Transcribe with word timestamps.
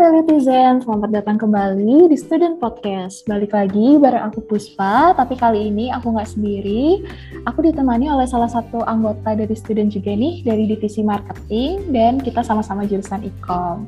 Teletizen, 0.00 0.80
selamat 0.80 1.12
datang 1.12 1.36
kembali 1.36 2.08
di 2.08 2.16
Student 2.16 2.56
Podcast. 2.56 3.20
Balik 3.28 3.52
lagi 3.52 4.00
bareng 4.00 4.32
aku 4.32 4.40
Puspa, 4.40 5.12
tapi 5.12 5.36
kali 5.36 5.68
ini 5.68 5.92
aku 5.92 6.16
nggak 6.16 6.24
sendiri. 6.24 7.04
Aku 7.44 7.60
ditemani 7.60 8.08
oleh 8.08 8.24
salah 8.24 8.48
satu 8.48 8.80
anggota 8.88 9.36
dari 9.36 9.52
student 9.52 9.92
juga 9.92 10.16
nih, 10.16 10.40
dari 10.40 10.64
divisi 10.64 11.04
marketing, 11.04 11.92
dan 11.92 12.16
kita 12.16 12.40
sama-sama 12.40 12.88
jurusan 12.88 13.28
e-com. 13.28 13.84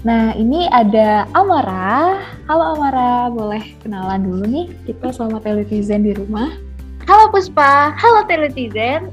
Nah, 0.00 0.32
ini 0.32 0.64
ada 0.72 1.28
Amara. 1.36 2.24
Halo 2.48 2.80
Amara, 2.80 3.28
boleh 3.28 3.76
kenalan 3.84 4.24
dulu 4.24 4.48
nih 4.48 4.72
kita 4.88 5.12
sama 5.12 5.44
Teletizen 5.44 6.08
di 6.08 6.16
rumah. 6.16 6.56
Halo 7.04 7.28
Puspa, 7.28 7.92
halo 7.92 8.24
Teletizen. 8.24 9.12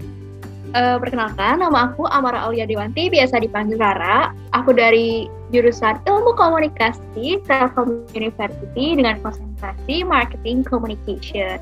Uh, 0.72 0.96
perkenalkan, 0.96 1.60
nama 1.60 1.92
aku 1.92 2.08
Amara 2.08 2.48
Aulia 2.48 2.64
Dewanti, 2.64 3.12
biasa 3.12 3.44
dipanggil 3.44 3.76
Rara. 3.76 4.32
Aku 4.56 4.72
dari 4.72 5.41
jurusan 5.52 6.00
Ilmu 6.08 6.32
Komunikasi 6.40 7.44
Telkom 7.44 8.08
University 8.16 8.96
dengan 8.96 9.20
konsentrasi 9.20 10.08
Marketing 10.08 10.64
Communication. 10.64 11.60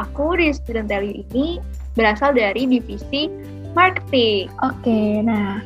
Aku 0.00 0.34
di 0.40 0.50
Student 0.56 0.88
Value 0.88 1.22
ini 1.28 1.60
berasal 1.94 2.32
dari 2.32 2.64
divisi 2.64 3.28
Marketing. 3.76 4.48
Oke, 4.64 5.20
nah 5.22 5.60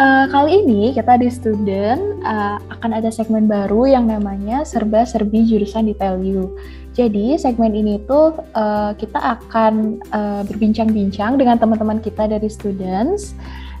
uh, 0.00 0.24
kali 0.32 0.64
ini 0.64 0.96
kita 0.96 1.20
di 1.20 1.28
Student 1.28 2.24
uh, 2.24 2.58
akan 2.72 2.90
ada 2.96 3.12
segmen 3.12 3.46
baru 3.46 3.84
yang 3.84 4.08
namanya 4.08 4.64
Serba-Serbi 4.64 5.44
Jurusan 5.44 5.86
di 5.86 5.94
Value. 5.94 6.48
Jadi 6.94 7.34
segmen 7.34 7.74
ini 7.74 7.98
tuh 8.06 8.38
uh, 8.54 8.94
kita 8.94 9.18
akan 9.18 9.98
uh, 10.14 10.46
berbincang-bincang 10.46 11.36
dengan 11.36 11.58
teman-teman 11.58 11.98
kita 11.98 12.30
dari 12.30 12.46
students 12.46 13.34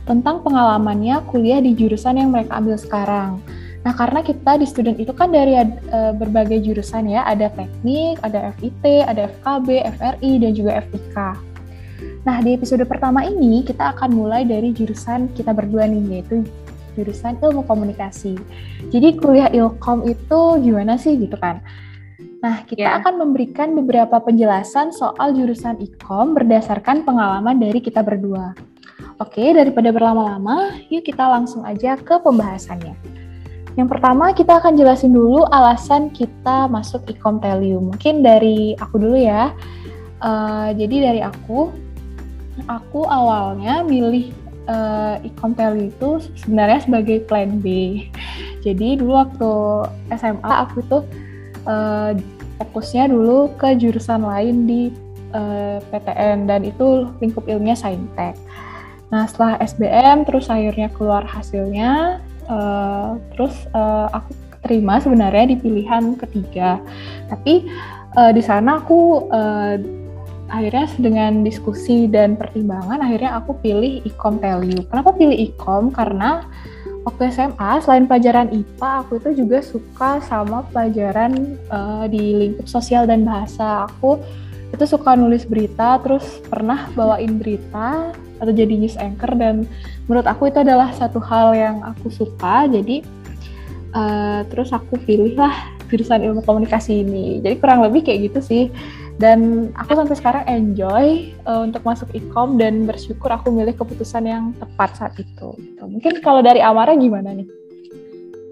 tentang 0.04 0.44
pengalamannya 0.44 1.24
kuliah 1.32 1.60
di 1.60 1.72
jurusan 1.72 2.20
yang 2.20 2.30
mereka 2.32 2.60
ambil 2.60 2.76
sekarang. 2.76 3.40
Nah, 3.84 3.92
karena 3.92 4.24
kita 4.24 4.56
di 4.56 4.64
student 4.64 4.96
itu 4.96 5.12
kan 5.12 5.28
dari 5.28 5.60
uh, 5.60 6.16
berbagai 6.16 6.64
jurusan 6.64 7.04
ya, 7.04 7.20
ada 7.28 7.52
teknik, 7.52 8.16
ada 8.24 8.56
FIT, 8.56 8.84
ada 9.04 9.28
FKB, 9.28 9.68
FRI, 10.00 10.32
dan 10.40 10.50
juga 10.56 10.80
FIK. 10.88 11.16
Nah, 12.24 12.40
di 12.40 12.56
episode 12.56 12.80
pertama 12.88 13.28
ini 13.28 13.60
kita 13.60 13.92
akan 13.92 14.16
mulai 14.16 14.48
dari 14.48 14.72
jurusan 14.72 15.28
kita 15.36 15.52
berdua 15.52 15.84
nih, 15.84 16.20
yaitu 16.20 16.48
jurusan 16.96 17.36
ilmu 17.44 17.68
komunikasi. 17.68 18.40
Jadi 18.88 19.20
kuliah 19.20 19.52
ilkom 19.52 20.08
itu 20.08 20.40
gimana 20.64 20.96
sih 20.96 21.20
gitu 21.20 21.36
kan? 21.36 21.60
Nah, 22.40 22.64
kita 22.64 22.88
yeah. 22.88 23.00
akan 23.00 23.20
memberikan 23.20 23.76
beberapa 23.76 24.20
penjelasan 24.20 24.92
soal 24.96 25.36
jurusan 25.36 25.76
ikom 25.80 26.32
berdasarkan 26.32 27.04
pengalaman 27.04 27.60
dari 27.60 27.84
kita 27.84 28.00
berdua. 28.00 28.56
Oke, 29.22 29.54
daripada 29.54 29.94
berlama-lama, 29.94 30.74
yuk 30.90 31.06
kita 31.06 31.22
langsung 31.22 31.62
aja 31.62 31.94
ke 31.94 32.18
pembahasannya. 32.18 32.98
Yang 33.78 33.88
pertama, 33.90 34.34
kita 34.34 34.58
akan 34.58 34.74
jelasin 34.74 35.14
dulu 35.14 35.46
alasan 35.54 36.10
kita 36.10 36.66
masuk 36.66 37.06
ikom 37.06 37.38
Telium. 37.38 37.94
Mungkin 37.94 38.26
dari 38.26 38.74
aku 38.78 38.98
dulu 38.98 39.14
ya. 39.14 39.54
Uh, 40.18 40.74
jadi 40.74 41.10
dari 41.10 41.20
aku, 41.22 41.70
aku 42.66 43.06
awalnya 43.06 43.86
milih 43.86 44.34
uh, 44.66 45.22
ikom 45.22 45.54
Telium 45.54 45.94
itu 45.94 46.18
sebenarnya 46.38 46.82
sebagai 46.82 47.22
plan 47.26 47.62
B. 47.62 47.66
Jadi 48.66 48.98
dulu 48.98 49.14
waktu 49.14 49.52
SMA 50.18 50.52
aku 50.66 50.82
tuh 50.90 51.02
uh, 51.70 52.18
fokusnya 52.58 53.10
dulu 53.10 53.50
ke 53.58 53.78
jurusan 53.78 54.26
lain 54.26 54.66
di 54.66 54.82
uh, 55.34 55.78
PTN 55.90 56.46
dan 56.46 56.66
itu 56.66 57.10
lingkup 57.22 57.46
ilmiah 57.46 57.78
saintek. 57.78 58.38
Nah 59.14 59.30
setelah 59.30 59.62
SBM 59.62 60.26
terus 60.26 60.50
akhirnya 60.50 60.90
keluar 60.90 61.22
hasilnya, 61.22 62.18
uh, 62.50 63.14
terus 63.30 63.54
uh, 63.70 64.10
aku 64.10 64.34
terima 64.66 64.98
sebenarnya 64.98 65.54
di 65.54 65.56
pilihan 65.62 66.18
ketiga. 66.18 66.82
Tapi 67.30 67.70
uh, 68.18 68.34
di 68.34 68.42
sana 68.42 68.82
aku 68.82 69.30
uh, 69.30 69.78
akhirnya 70.50 70.90
dengan 70.98 71.46
diskusi 71.46 72.10
dan 72.10 72.34
pertimbangan 72.34 72.98
akhirnya 72.98 73.38
aku 73.38 73.54
pilih 73.62 74.02
ikom 74.02 74.42
Value. 74.42 74.82
Kenapa 74.90 75.14
pilih 75.14 75.38
ikom? 75.54 75.94
Karena 75.94 76.42
waktu 77.06 77.30
SMA 77.30 77.70
selain 77.86 78.10
pelajaran 78.10 78.50
IPA 78.50 78.90
aku 79.06 79.22
itu 79.22 79.46
juga 79.46 79.62
suka 79.62 80.18
sama 80.26 80.66
pelajaran 80.74 81.54
uh, 81.70 82.10
di 82.10 82.34
lingkup 82.34 82.66
sosial 82.66 83.06
dan 83.06 83.22
bahasa 83.22 83.86
aku 83.86 84.18
itu 84.72 84.84
suka 84.86 85.14
nulis 85.18 85.44
berita 85.44 86.00
terus 86.00 86.24
pernah 86.48 86.88
bawain 86.94 87.36
berita 87.38 88.14
atau 88.40 88.52
jadi 88.52 88.74
news 88.74 88.98
anchor 88.98 89.34
dan 89.36 89.68
menurut 90.08 90.26
aku 90.26 90.50
itu 90.50 90.62
adalah 90.62 90.90
satu 90.94 91.20
hal 91.22 91.54
yang 91.54 91.76
aku 91.84 92.10
suka 92.10 92.66
jadi 92.66 93.04
uh, 93.94 94.42
terus 94.50 94.74
aku 94.74 94.98
pilih 95.02 95.36
lah 95.38 95.74
jurusan 95.92 96.26
ilmu 96.26 96.42
komunikasi 96.42 97.06
ini 97.06 97.38
jadi 97.38 97.54
kurang 97.60 97.86
lebih 97.86 98.02
kayak 98.02 98.32
gitu 98.32 98.40
sih 98.42 98.64
dan 99.14 99.70
aku 99.78 99.94
sampai 99.94 100.16
sekarang 100.18 100.44
enjoy 100.50 101.30
uh, 101.46 101.62
untuk 101.62 101.86
masuk 101.86 102.10
ikom 102.18 102.58
dan 102.58 102.82
bersyukur 102.82 103.30
aku 103.30 103.54
milih 103.54 103.78
keputusan 103.78 104.26
yang 104.26 104.50
tepat 104.58 104.98
saat 104.98 105.14
itu. 105.22 105.54
Gitu. 105.54 105.82
Mungkin 105.86 106.18
kalau 106.18 106.42
dari 106.42 106.58
Amara 106.58 106.98
gimana 106.98 107.30
nih? 107.30 107.46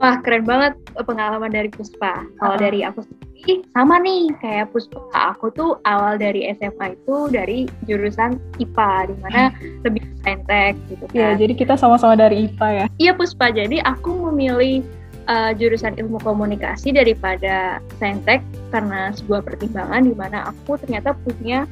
Wah 0.03 0.19
keren 0.19 0.43
banget 0.43 0.75
pengalaman 0.99 1.55
dari 1.55 1.71
Puspa. 1.71 2.27
Kalau 2.43 2.55
uh 2.55 2.59
-huh. 2.59 2.65
dari 2.67 2.83
aku 2.83 3.07
sendiri 3.07 3.63
sama 3.71 4.03
nih 4.03 4.35
kayak 4.43 4.75
Puspa. 4.75 4.99
Aku 5.15 5.55
tuh 5.55 5.79
awal 5.87 6.19
dari 6.19 6.51
SMA 6.59 6.99
itu 6.99 7.31
dari 7.31 7.71
jurusan 7.87 8.35
IPA 8.59 9.15
di 9.15 9.15
mana 9.23 9.43
hmm. 9.55 9.87
lebih 9.87 10.03
saintek 10.27 10.75
gitu 10.91 11.07
iya, 11.07 11.07
kan. 11.07 11.15
Iya, 11.15 11.29
jadi 11.47 11.53
kita 11.55 11.75
sama-sama 11.79 12.19
dari 12.19 12.51
IPA 12.51 12.69
ya. 12.75 12.87
Iya 12.99 13.13
Puspa. 13.15 13.55
Jadi 13.55 13.79
aku 13.79 14.11
memilih 14.27 14.83
uh, 15.31 15.55
jurusan 15.55 15.95
ilmu 15.95 16.19
komunikasi 16.19 16.91
daripada 16.91 17.79
saintek 18.03 18.43
karena 18.75 19.15
sebuah 19.15 19.47
pertimbangan 19.47 20.03
di 20.03 20.15
mana 20.19 20.51
aku 20.51 20.83
ternyata 20.83 21.15
punya 21.23 21.63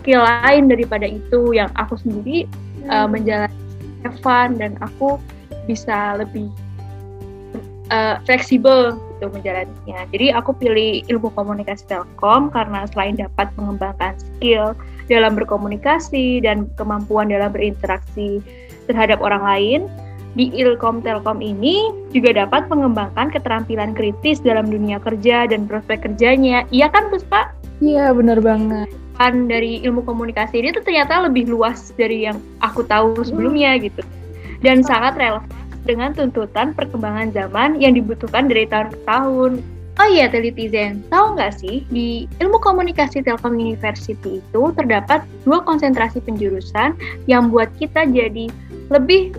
skill 0.00 0.24
lain 0.24 0.72
daripada 0.72 1.04
itu 1.04 1.52
yang 1.52 1.68
aku 1.76 2.00
sendiri 2.00 2.48
uh, 2.88 3.04
menjalani 3.04 3.52
fun 4.24 4.56
dan 4.56 4.76
aku 4.80 5.20
bisa 5.68 6.16
lebih 6.20 6.48
uh, 7.90 8.20
fleksibel 8.24 8.96
gitu 8.96 9.26
menjalaninya. 9.32 10.06
Jadi 10.12 10.32
aku 10.32 10.56
pilih 10.56 11.04
ilmu 11.10 11.32
komunikasi 11.34 11.84
Telkom 11.88 12.48
karena 12.54 12.86
selain 12.92 13.18
dapat 13.18 13.50
mengembangkan 13.58 14.16
skill 14.16 14.72
dalam 15.10 15.36
berkomunikasi 15.36 16.40
dan 16.40 16.70
kemampuan 16.80 17.28
dalam 17.28 17.52
berinteraksi 17.52 18.40
terhadap 18.88 19.20
orang 19.20 19.44
lain, 19.44 19.80
di 20.34 20.50
Ilkom 20.50 20.98
Telkom 21.06 21.38
ini 21.38 21.94
juga 22.10 22.34
dapat 22.34 22.66
mengembangkan 22.66 23.30
keterampilan 23.30 23.94
kritis 23.94 24.42
dalam 24.42 24.66
dunia 24.66 24.98
kerja 24.98 25.46
dan 25.46 25.70
prospek 25.70 26.10
kerjanya. 26.10 26.66
Iya 26.74 26.90
kan, 26.90 27.06
Puspa? 27.08 27.54
Iya, 27.78 28.10
benar 28.10 28.42
banget. 28.42 28.90
Kan 29.14 29.46
dari 29.46 29.78
ilmu 29.86 30.02
komunikasi 30.02 30.58
ini 30.58 30.74
tuh 30.74 30.82
ternyata 30.82 31.22
lebih 31.22 31.46
luas 31.46 31.94
dari 31.94 32.26
yang 32.26 32.42
aku 32.58 32.82
tahu 32.82 33.14
sebelumnya 33.22 33.78
gitu. 33.78 34.02
Dan 34.58 34.82
sangat 34.82 35.14
relevan 35.14 35.46
dengan 35.84 36.16
tuntutan 36.16 36.72
perkembangan 36.72 37.30
zaman 37.32 37.80
yang 37.80 37.96
dibutuhkan 37.96 38.48
dari 38.48 38.64
tahun 38.68 38.92
ke 38.92 38.98
tahun. 39.04 39.52
Oh 39.94 40.08
iya, 40.10 40.26
Telitizen, 40.26 41.06
tahu 41.06 41.38
nggak 41.38 41.54
sih 41.54 41.86
di 41.86 42.26
ilmu 42.42 42.58
komunikasi 42.58 43.22
Telkom 43.22 43.54
University 43.54 44.42
itu 44.42 44.62
terdapat 44.74 45.22
dua 45.46 45.62
konsentrasi 45.62 46.18
penjurusan 46.18 46.98
yang 47.30 47.54
buat 47.54 47.70
kita 47.78 48.10
jadi 48.10 48.50
lebih 48.90 49.38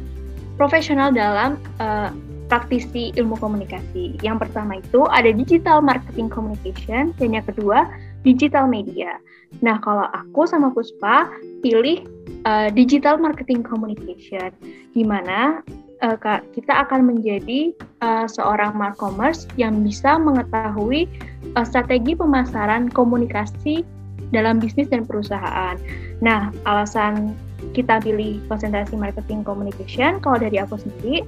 profesional 0.55 1.11
dalam 1.11 1.59
uh, 1.83 2.07
praktisi 2.47 3.11
ilmu 3.19 3.35
komunikasi. 3.35 4.15
Yang 4.23 4.47
pertama 4.47 4.79
itu 4.79 5.03
ada 5.11 5.27
digital 5.27 5.83
marketing 5.83 6.31
communication 6.31 7.11
dan 7.19 7.35
yang 7.35 7.43
kedua 7.43 7.91
digital 8.23 8.69
media. 8.71 9.19
Nah, 9.59 9.79
kalau 9.83 10.07
aku 10.11 10.47
sama 10.47 10.71
Puspa 10.71 11.29
pilih 11.59 12.07
uh, 12.47 12.71
digital 12.71 13.19
marketing 13.19 13.61
communication 13.61 14.55
di 14.95 15.03
mana 15.03 15.61
uh, 16.01 16.17
kita 16.55 16.73
akan 16.87 17.07
menjadi 17.07 17.71
uh, 18.03 18.27
seorang 18.27 18.75
markomers 18.75 19.47
yang 19.55 19.83
bisa 19.83 20.19
mengetahui 20.19 21.07
uh, 21.55 21.65
strategi 21.67 22.17
pemasaran 22.17 22.91
komunikasi 22.91 23.85
dalam 24.33 24.57
bisnis 24.57 24.89
dan 24.89 25.05
perusahaan. 25.05 25.77
Nah, 26.19 26.49
alasan 26.65 27.37
kita 27.71 28.01
pilih 28.03 28.41
konsentrasi 28.51 28.95
marketing 28.97 29.45
communication, 29.45 30.19
kalau 30.19 30.39
dari 30.39 30.59
aku 30.59 30.79
sendiri, 30.79 31.23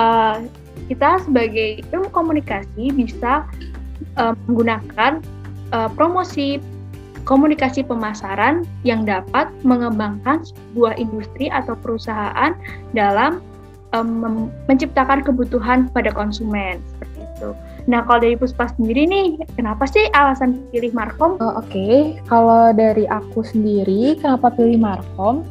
uh, 0.00 0.42
kita 0.90 1.22
sebagai 1.22 1.84
ilmu 1.94 2.10
komunikasi 2.10 2.90
bisa 2.94 3.46
uh, 4.18 4.34
menggunakan 4.48 5.22
uh, 5.70 5.90
promosi 5.94 6.58
komunikasi 7.22 7.86
pemasaran 7.86 8.66
yang 8.82 9.06
dapat 9.06 9.46
mengembangkan 9.62 10.42
sebuah 10.42 10.98
industri 10.98 11.46
atau 11.54 11.78
perusahaan 11.78 12.58
dalam 12.98 13.38
um, 13.92 14.50
menciptakan 14.68 15.24
kebutuhan 15.24 15.88
pada 15.92 16.12
konsumen 16.12 16.80
seperti 16.96 17.18
itu. 17.22 17.50
Nah, 17.90 18.06
kalau 18.06 18.22
dari 18.22 18.38
Puspa 18.38 18.70
sendiri 18.78 19.10
nih, 19.10 19.26
kenapa 19.58 19.90
sih 19.90 20.06
alasan 20.14 20.62
pilih 20.70 20.94
Markom? 20.94 21.34
Oh, 21.42 21.58
Oke, 21.58 21.66
okay. 21.66 21.96
kalau 22.30 22.70
dari 22.70 23.10
aku 23.10 23.42
sendiri, 23.42 24.14
kenapa 24.20 24.54
pilih 24.54 24.78
Markom? 24.78 25.42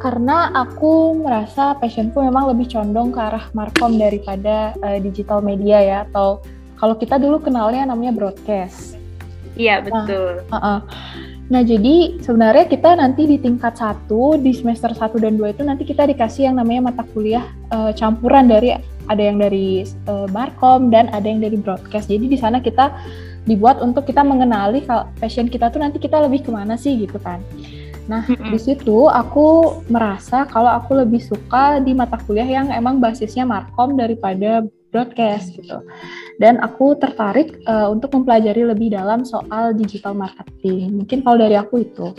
karena 0.00 0.48
aku 0.56 1.12
merasa 1.20 1.76
passionku 1.76 2.24
memang 2.24 2.48
lebih 2.56 2.72
condong 2.72 3.12
ke 3.12 3.20
arah 3.20 3.44
markom 3.52 4.00
daripada 4.00 4.72
uh, 4.80 4.96
digital 4.96 5.44
media 5.44 5.76
ya 5.76 5.98
atau 6.08 6.40
kalau 6.80 6.96
kita 6.96 7.20
dulu 7.20 7.44
kenalnya 7.44 7.84
namanya 7.84 8.16
broadcast. 8.16 8.99
Iya 9.60 9.84
betul. 9.84 10.40
Nah, 10.48 10.56
uh 10.56 10.56
-uh. 10.56 10.78
nah 11.52 11.60
jadi 11.60 12.16
sebenarnya 12.22 12.64
kita 12.70 12.96
nanti 12.96 13.28
di 13.28 13.36
tingkat 13.36 13.76
satu 13.76 14.40
di 14.40 14.56
semester 14.56 14.94
1 14.94 15.20
dan 15.20 15.36
2 15.36 15.52
itu 15.52 15.62
nanti 15.66 15.84
kita 15.84 16.08
dikasih 16.08 16.48
yang 16.48 16.56
namanya 16.56 16.94
mata 16.94 17.04
kuliah 17.12 17.44
uh, 17.74 17.92
campuran 17.92 18.48
dari 18.48 18.72
ada 19.10 19.22
yang 19.22 19.42
dari 19.42 19.84
uh, 20.08 20.30
markom 20.30 20.88
dan 20.88 21.12
ada 21.12 21.26
yang 21.26 21.42
dari 21.44 21.58
broadcast. 21.60 22.08
Jadi 22.08 22.30
di 22.30 22.38
sana 22.38 22.62
kita 22.62 22.94
dibuat 23.44 23.82
untuk 23.82 24.06
kita 24.06 24.22
mengenali 24.22 24.86
kalau 24.86 25.10
passion 25.18 25.50
kita 25.50 25.68
tuh 25.68 25.82
nanti 25.82 25.98
kita 25.98 26.22
lebih 26.22 26.46
ke 26.46 26.50
mana 26.54 26.78
sih 26.78 26.96
gitu 26.96 27.18
kan. 27.20 27.42
Nah, 28.10 28.26
di 28.26 28.58
situ 28.58 29.06
aku 29.06 29.78
merasa 29.86 30.42
kalau 30.50 30.66
aku 30.66 30.98
lebih 30.98 31.22
suka 31.22 31.78
di 31.78 31.94
mata 31.94 32.18
kuliah 32.26 32.46
yang 32.46 32.66
emang 32.74 32.98
basisnya 32.98 33.46
markom 33.46 33.94
daripada 33.94 34.66
broadcast 34.90 35.54
gitu. 35.54 35.80
Dan 36.42 36.58
aku 36.60 36.98
tertarik 36.98 37.56
uh, 37.66 37.88
untuk 37.90 38.12
mempelajari 38.14 38.66
lebih 38.66 38.92
dalam 38.94 39.22
soal 39.26 39.72
digital 39.74 40.14
marketing. 40.14 41.02
Mungkin 41.02 41.22
kalau 41.24 41.38
dari 41.40 41.56
aku 41.56 41.82
itu. 41.86 42.12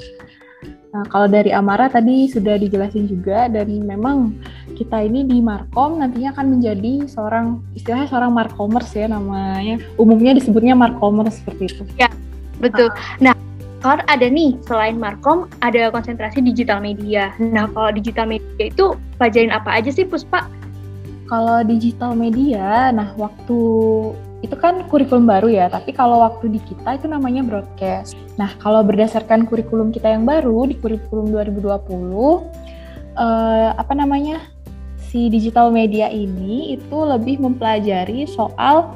Nah, 0.91 1.07
kalau 1.07 1.31
dari 1.31 1.55
Amara 1.55 1.87
tadi 1.87 2.27
sudah 2.27 2.59
dijelasin 2.59 3.07
juga 3.07 3.47
dan 3.47 3.71
memang 3.87 4.35
kita 4.75 4.99
ini 4.99 5.23
di 5.23 5.39
Markom 5.39 6.03
nantinya 6.03 6.35
akan 6.35 6.59
menjadi 6.59 7.07
seorang 7.07 7.63
istilahnya 7.79 8.11
seorang 8.11 8.35
Markomers 8.35 8.91
ya 8.91 9.07
namanya. 9.07 9.79
Umumnya 9.95 10.35
disebutnya 10.35 10.75
Markomers 10.75 11.39
seperti 11.39 11.71
itu. 11.71 11.83
Ya, 11.95 12.11
betul. 12.59 12.91
Nah, 13.23 13.31
kan 13.79 14.03
ada 14.11 14.27
nih 14.27 14.59
selain 14.67 14.99
Markom 14.99 15.47
ada 15.63 15.95
konsentrasi 15.95 16.43
digital 16.43 16.83
media. 16.83 17.31
Nah, 17.39 17.71
kalau 17.71 17.95
digital 17.95 18.27
media 18.27 18.67
itu 18.67 18.91
pelajarin 19.15 19.55
apa 19.55 19.71
aja 19.79 19.95
sih 19.95 20.03
Puspa? 20.03 20.43
Kalau 21.31 21.63
digital 21.63 22.11
media, 22.11 22.91
nah 22.91 23.15
waktu 23.15 23.59
itu 24.43 24.55
kan 24.59 24.83
kurikulum 24.91 25.31
baru 25.31 25.47
ya, 25.47 25.71
tapi 25.71 25.95
kalau 25.95 26.19
waktu 26.27 26.51
di 26.51 26.59
kita 26.59 26.99
itu 26.99 27.07
namanya 27.07 27.39
broadcast. 27.39 28.19
Nah, 28.35 28.51
kalau 28.59 28.83
berdasarkan 28.83 29.47
kurikulum 29.47 29.95
kita 29.95 30.11
yang 30.11 30.27
baru 30.27 30.67
di 30.67 30.75
kurikulum 30.75 31.31
2020 31.31 31.71
eh, 33.15 33.69
apa 33.79 33.93
namanya? 33.95 34.43
si 35.11 35.27
digital 35.27 35.75
media 35.75 36.07
ini 36.07 36.71
itu 36.79 36.95
lebih 36.95 37.43
mempelajari 37.43 38.23
soal 38.23 38.95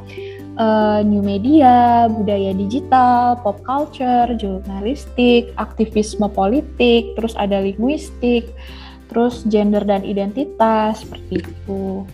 uh, 0.56 1.04
new 1.04 1.20
media, 1.20 2.08
budaya 2.08 2.56
digital, 2.56 3.36
pop 3.44 3.60
culture, 3.68 4.32
jurnalistik, 4.40 5.52
aktivisme 5.60 6.32
politik, 6.32 7.12
terus 7.20 7.36
ada 7.36 7.60
linguistik, 7.60 8.48
terus 9.12 9.44
gender 9.52 9.84
dan 9.84 10.08
identitas 10.08 11.04
seperti 11.04 11.44
itu. 11.44 12.08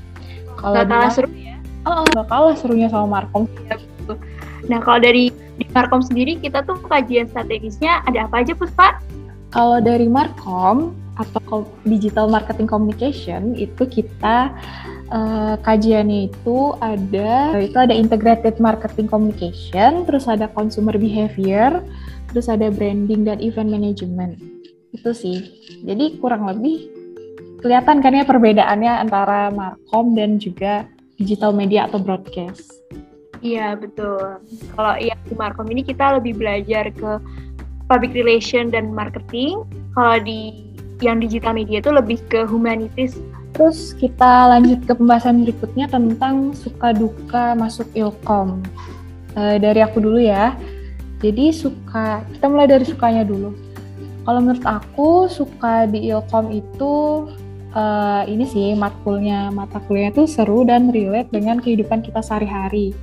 Kalau 0.62 0.86
kalah 0.86 1.12
seru 1.12 1.30
Oh, 1.82 2.06
gak 2.14 2.30
kalah 2.30 2.54
serunya 2.54 2.88
sama 2.94 3.10
Markom. 3.10 3.50
Ya, 3.66 3.74
Nah, 4.70 4.78
kalau 4.86 5.02
dari 5.02 5.34
di 5.58 5.66
Markom 5.74 6.06
sendiri, 6.06 6.38
kita 6.38 6.62
tuh 6.62 6.78
kajian 6.86 7.26
strategisnya 7.26 8.06
ada 8.06 8.30
apa 8.30 8.46
aja, 8.46 8.54
Puspa? 8.54 9.02
Kalau 9.50 9.82
dari 9.82 10.06
Markom 10.06 10.94
atau 11.18 11.66
Digital 11.82 12.30
Marketing 12.30 12.70
Communication, 12.70 13.58
itu 13.58 13.84
kita 13.90 14.54
uh, 15.10 15.58
kajiannya 15.66 16.30
itu 16.30 16.78
ada 16.80 17.58
itu 17.58 17.78
ada 17.78 17.92
integrated 17.92 18.62
marketing 18.62 19.10
communication, 19.10 20.06
terus 20.06 20.30
ada 20.30 20.46
consumer 20.54 20.96
behavior, 20.96 21.82
terus 22.32 22.46
ada 22.46 22.70
branding 22.70 23.26
dan 23.26 23.42
event 23.42 23.74
management. 23.74 24.38
Itu 24.94 25.12
sih. 25.18 25.52
Jadi 25.84 26.22
kurang 26.22 26.46
lebih 26.48 27.01
kelihatan 27.62 28.02
kan 28.02 28.18
ya 28.18 28.26
perbedaannya 28.26 28.94
antara 29.08 29.54
Markom 29.54 30.18
dan 30.18 30.42
juga 30.42 30.90
digital 31.22 31.54
media 31.54 31.86
atau 31.86 32.02
broadcast. 32.02 32.82
Iya 33.42 33.74
betul. 33.78 34.42
Kalau 34.78 34.94
yang 35.02 35.18
di 35.26 35.34
Markom 35.34 35.70
ini 35.70 35.82
kita 35.82 36.22
lebih 36.22 36.38
belajar 36.38 36.94
ke 36.94 37.12
public 37.90 38.14
relation 38.14 38.70
dan 38.70 38.94
marketing. 38.94 39.66
Kalau 39.98 40.18
di 40.22 40.72
yang 41.02 41.18
digital 41.18 41.58
media 41.58 41.82
itu 41.82 41.90
lebih 41.90 42.22
ke 42.30 42.46
humanities. 42.46 43.18
Terus 43.58 43.98
kita 43.98 44.48
lanjut 44.54 44.86
ke 44.86 44.94
pembahasan 44.94 45.44
berikutnya 45.44 45.90
tentang 45.90 46.54
suka 46.54 46.94
duka 46.94 47.58
masuk 47.58 47.90
ilkom. 47.98 48.62
E, 49.34 49.58
dari 49.58 49.82
aku 49.82 50.00
dulu 50.00 50.22
ya. 50.22 50.54
Jadi 51.20 51.54
suka, 51.54 52.26
kita 52.34 52.46
mulai 52.50 52.70
dari 52.70 52.86
sukanya 52.86 53.26
dulu. 53.26 53.54
Kalau 54.22 54.40
menurut 54.42 54.66
aku 54.66 55.26
suka 55.26 55.90
di 55.90 56.14
ilkom 56.14 56.54
itu 56.54 57.26
uh, 57.76 58.24
ini 58.28 58.46
sih 58.48 58.68
matkulnya 58.76 59.52
mata 59.52 59.80
kuliahnya 59.84 60.24
tuh 60.24 60.28
seru 60.28 60.64
dan 60.64 60.92
relate 60.92 61.32
dengan 61.32 61.60
kehidupan 61.60 62.04
kita 62.04 62.24
sehari-hari. 62.24 62.96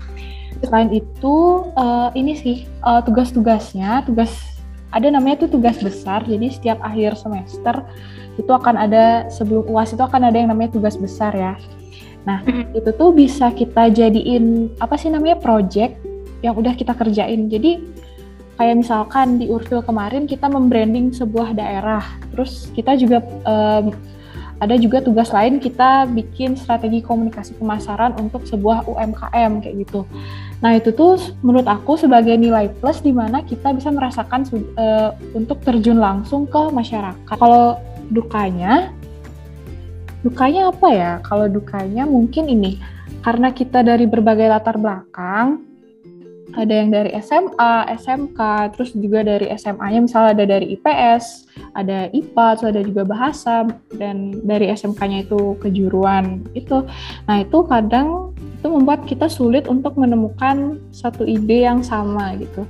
Selain 0.59 0.91
itu 0.91 1.69
uh, 1.79 2.11
ini 2.19 2.35
sih 2.35 2.57
uh, 2.83 2.99
tugas-tugasnya 3.05 4.03
tugas 4.03 4.59
ada 4.91 5.07
namanya 5.13 5.47
tuh 5.47 5.61
tugas 5.61 5.79
besar. 5.79 6.25
Jadi 6.25 6.49
setiap 6.51 6.81
akhir 6.83 7.21
semester 7.21 7.85
itu 8.39 8.51
akan 8.51 8.79
ada 8.79 9.27
sebelum 9.29 9.67
uas 9.69 9.93
itu 9.93 10.03
akan 10.03 10.31
ada 10.31 10.37
yang 10.39 10.51
namanya 10.51 10.75
tugas 10.75 10.97
besar 10.97 11.35
ya. 11.35 11.55
Nah 12.27 12.43
itu 12.77 12.91
tuh 12.93 13.11
bisa 13.15 13.53
kita 13.55 13.93
jadiin 13.93 14.75
apa 14.83 14.99
sih 14.99 15.13
namanya 15.13 15.39
project 15.39 15.97
yang 16.43 16.55
udah 16.55 16.75
kita 16.75 16.95
kerjain. 16.95 17.51
Jadi 17.51 17.83
kayak 18.59 18.83
misalkan 18.83 19.39
di 19.39 19.47
Urfil 19.47 19.87
kemarin 19.87 20.27
kita 20.27 20.51
membranding 20.51 21.15
sebuah 21.15 21.55
daerah, 21.55 22.03
terus 22.35 22.67
kita 22.75 22.99
juga 22.99 23.23
um, 23.47 23.95
ada 24.59 24.75
juga 24.75 24.99
tugas 24.99 25.31
lain 25.31 25.63
kita 25.63 26.11
bikin 26.11 26.59
strategi 26.59 26.99
komunikasi 26.99 27.55
pemasaran 27.59 28.19
untuk 28.19 28.43
sebuah 28.43 28.91
UMKM 28.91 29.63
kayak 29.63 29.77
gitu. 29.87 30.03
Nah 30.59 30.75
itu 30.75 30.91
tuh 30.91 31.19
menurut 31.47 31.67
aku 31.71 31.95
sebagai 31.95 32.35
nilai 32.35 32.67
plus 32.83 32.99
di 32.99 33.15
mana 33.15 33.47
kita 33.47 33.71
bisa 33.71 33.95
merasakan 33.95 34.43
uh, 34.75 35.15
untuk 35.39 35.63
terjun 35.63 36.03
langsung 36.03 36.51
ke 36.51 36.59
masyarakat. 36.75 37.23
Kalau 37.39 37.79
dukanya, 38.11 38.91
dukanya 40.27 40.75
apa 40.75 40.89
ya? 40.91 41.13
Kalau 41.23 41.47
dukanya 41.47 42.03
mungkin 42.11 42.51
ini 42.51 42.83
karena 43.23 43.55
kita 43.55 43.87
dari 43.87 44.11
berbagai 44.11 44.51
latar 44.51 44.75
belakang, 44.75 45.68
ada 46.57 46.73
yang 46.73 46.89
dari 46.89 47.13
SMA, 47.21 47.73
SMK, 48.01 48.41
terus 48.73 48.97
juga 48.97 49.21
dari 49.21 49.53
SMA-nya 49.53 50.01
misalnya 50.01 50.31
ada 50.33 50.45
dari 50.49 50.67
IPS, 50.79 51.49
ada 51.77 52.09
IPA, 52.09 52.47
terus 52.57 52.69
ada 52.73 52.83
juga 52.85 53.03
bahasa 53.05 53.55
dan 54.01 54.33
dari 54.47 54.73
SMK-nya 54.73 55.29
itu 55.29 55.59
kejuruan 55.61 56.47
itu. 56.57 56.87
Nah, 57.29 57.37
itu 57.45 57.59
kadang 57.69 58.33
itu 58.39 58.67
membuat 58.67 59.05
kita 59.05 59.29
sulit 59.29 59.69
untuk 59.69 59.95
menemukan 60.01 60.81
satu 60.91 61.29
ide 61.29 61.69
yang 61.69 61.85
sama 61.85 62.33
gitu. 62.41 62.65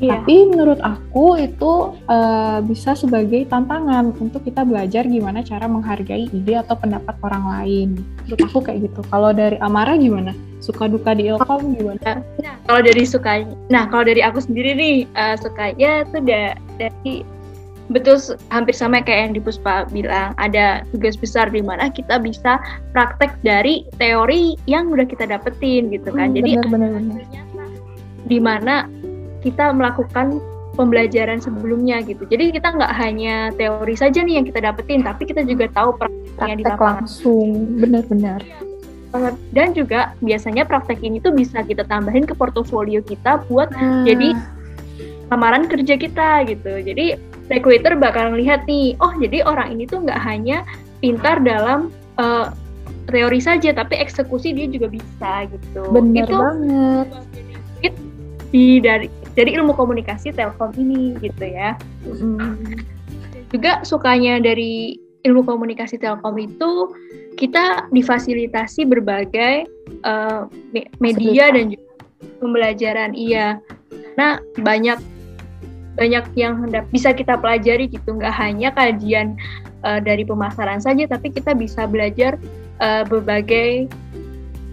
Iya. 0.00 0.24
Tapi 0.24 0.48
menurut 0.48 0.80
aku 0.80 1.36
itu 1.36 1.92
uh, 2.08 2.58
bisa 2.64 2.96
sebagai 2.96 3.44
tantangan 3.52 4.16
untuk 4.16 4.40
kita 4.48 4.64
belajar 4.64 5.04
gimana 5.04 5.44
cara 5.44 5.68
menghargai 5.68 6.24
ide 6.32 6.56
atau 6.56 6.72
pendapat 6.72 7.12
orang 7.20 7.44
lain. 7.44 7.88
Menurut 8.24 8.40
aku 8.48 8.58
kayak 8.64 8.88
gitu. 8.88 9.04
Kalau 9.12 9.36
dari 9.36 9.60
Amara 9.60 10.00
gimana? 10.00 10.32
Suka 10.64 10.88
duka 10.88 11.12
di 11.12 11.28
Ilkom 11.28 11.76
gimana? 11.76 12.24
Nah, 12.40 12.56
kalau 12.64 12.80
dari 12.80 13.04
suka, 13.04 13.44
nah 13.68 13.84
kalau 13.92 14.08
dari 14.08 14.24
aku 14.24 14.40
sendiri 14.40 14.72
nih 14.72 14.96
uh, 15.20 15.36
sukanya 15.36 16.08
tuh 16.08 16.24
da 16.24 16.56
dari 16.80 17.20
betul 17.92 18.16
hampir 18.54 18.72
sama 18.72 19.02
kayak 19.02 19.20
yang 19.28 19.34
di 19.36 19.42
Puspa 19.42 19.84
bilang 19.90 20.32
ada 20.40 20.86
tugas 20.94 21.18
besar 21.18 21.50
di 21.52 21.60
mana 21.60 21.90
kita 21.90 22.22
bisa 22.22 22.56
praktek 22.96 23.34
dari 23.44 23.84
teori 23.98 24.56
yang 24.64 24.88
udah 24.88 25.04
kita 25.04 25.28
dapetin 25.28 25.92
gitu 25.92 26.08
kan. 26.14 26.32
Hmm, 26.32 26.40
Jadi 26.40 26.50
bener, 26.56 26.70
bener, 26.72 26.90
bener. 26.96 27.24
di 28.28 28.38
mana 28.38 28.86
kita 29.40 29.72
melakukan 29.72 30.40
pembelajaran 30.78 31.42
sebelumnya 31.42 32.00
gitu. 32.06 32.24
Jadi 32.24 32.54
kita 32.54 32.72
nggak 32.72 32.92
hanya 32.96 33.50
teori 33.58 33.94
saja 33.98 34.22
nih 34.22 34.40
yang 34.40 34.46
kita 34.46 34.60
dapetin, 34.62 35.02
tapi 35.02 35.26
kita 35.26 35.42
juga 35.44 35.66
tahu 35.74 35.98
prakteknya 35.98 36.56
di 36.56 36.64
lapangan. 36.64 37.04
langsung, 37.04 37.48
benar-benar. 37.76 38.40
Dan 39.50 39.74
juga 39.74 40.14
biasanya 40.22 40.62
praktek 40.62 41.02
ini 41.02 41.18
tuh 41.18 41.34
bisa 41.34 41.66
kita 41.66 41.82
tambahin 41.90 42.22
ke 42.22 42.32
portofolio 42.38 43.02
kita 43.02 43.42
buat 43.50 43.74
nah. 43.74 44.06
jadi 44.06 44.38
lamaran 45.34 45.66
kerja 45.66 45.98
kita 45.98 46.46
gitu. 46.46 46.78
Jadi 46.78 47.18
recruiter 47.50 47.98
bakal 47.98 48.38
lihat 48.38 48.70
nih, 48.70 48.94
oh 49.02 49.10
jadi 49.18 49.42
orang 49.42 49.74
ini 49.74 49.90
tuh 49.90 50.06
nggak 50.06 50.20
hanya 50.22 50.62
pintar 51.02 51.42
dalam 51.42 51.90
uh, 52.22 52.54
teori 53.10 53.42
saja, 53.42 53.74
tapi 53.74 53.98
eksekusi 53.98 54.54
dia 54.54 54.70
juga 54.70 54.86
bisa 54.86 55.50
gitu. 55.50 55.82
Benar 55.90 56.30
banget. 56.30 57.08
Di 58.50 58.82
dari 58.82 59.19
dari 59.34 59.54
ilmu 59.54 59.74
komunikasi 59.74 60.34
Telkom 60.34 60.74
ini 60.78 61.14
gitu 61.22 61.44
ya. 61.44 61.78
Mm. 62.06 62.82
Juga 63.50 63.82
sukanya 63.82 64.38
dari 64.42 64.98
ilmu 65.26 65.44
komunikasi 65.44 66.00
Telkom 66.00 66.38
itu 66.40 66.94
kita 67.38 67.88
difasilitasi 67.94 68.84
berbagai 68.88 69.68
uh, 70.04 70.50
media 70.98 71.52
dan 71.52 71.74
juga 71.74 71.88
pembelajaran 72.40 73.12
iya. 73.16 73.60
Nah 74.18 74.40
banyak 74.60 74.98
banyak 75.98 76.24
yang 76.38 76.64
bisa 76.88 77.12
kita 77.12 77.36
pelajari 77.36 77.90
gitu 77.90 78.16
nggak 78.16 78.32
hanya 78.32 78.72
kajian 78.72 79.36
uh, 79.84 80.00
dari 80.00 80.24
pemasaran 80.24 80.80
saja 80.80 81.04
tapi 81.04 81.28
kita 81.28 81.52
bisa 81.52 81.84
belajar 81.84 82.40
uh, 82.80 83.04
berbagai 83.04 83.90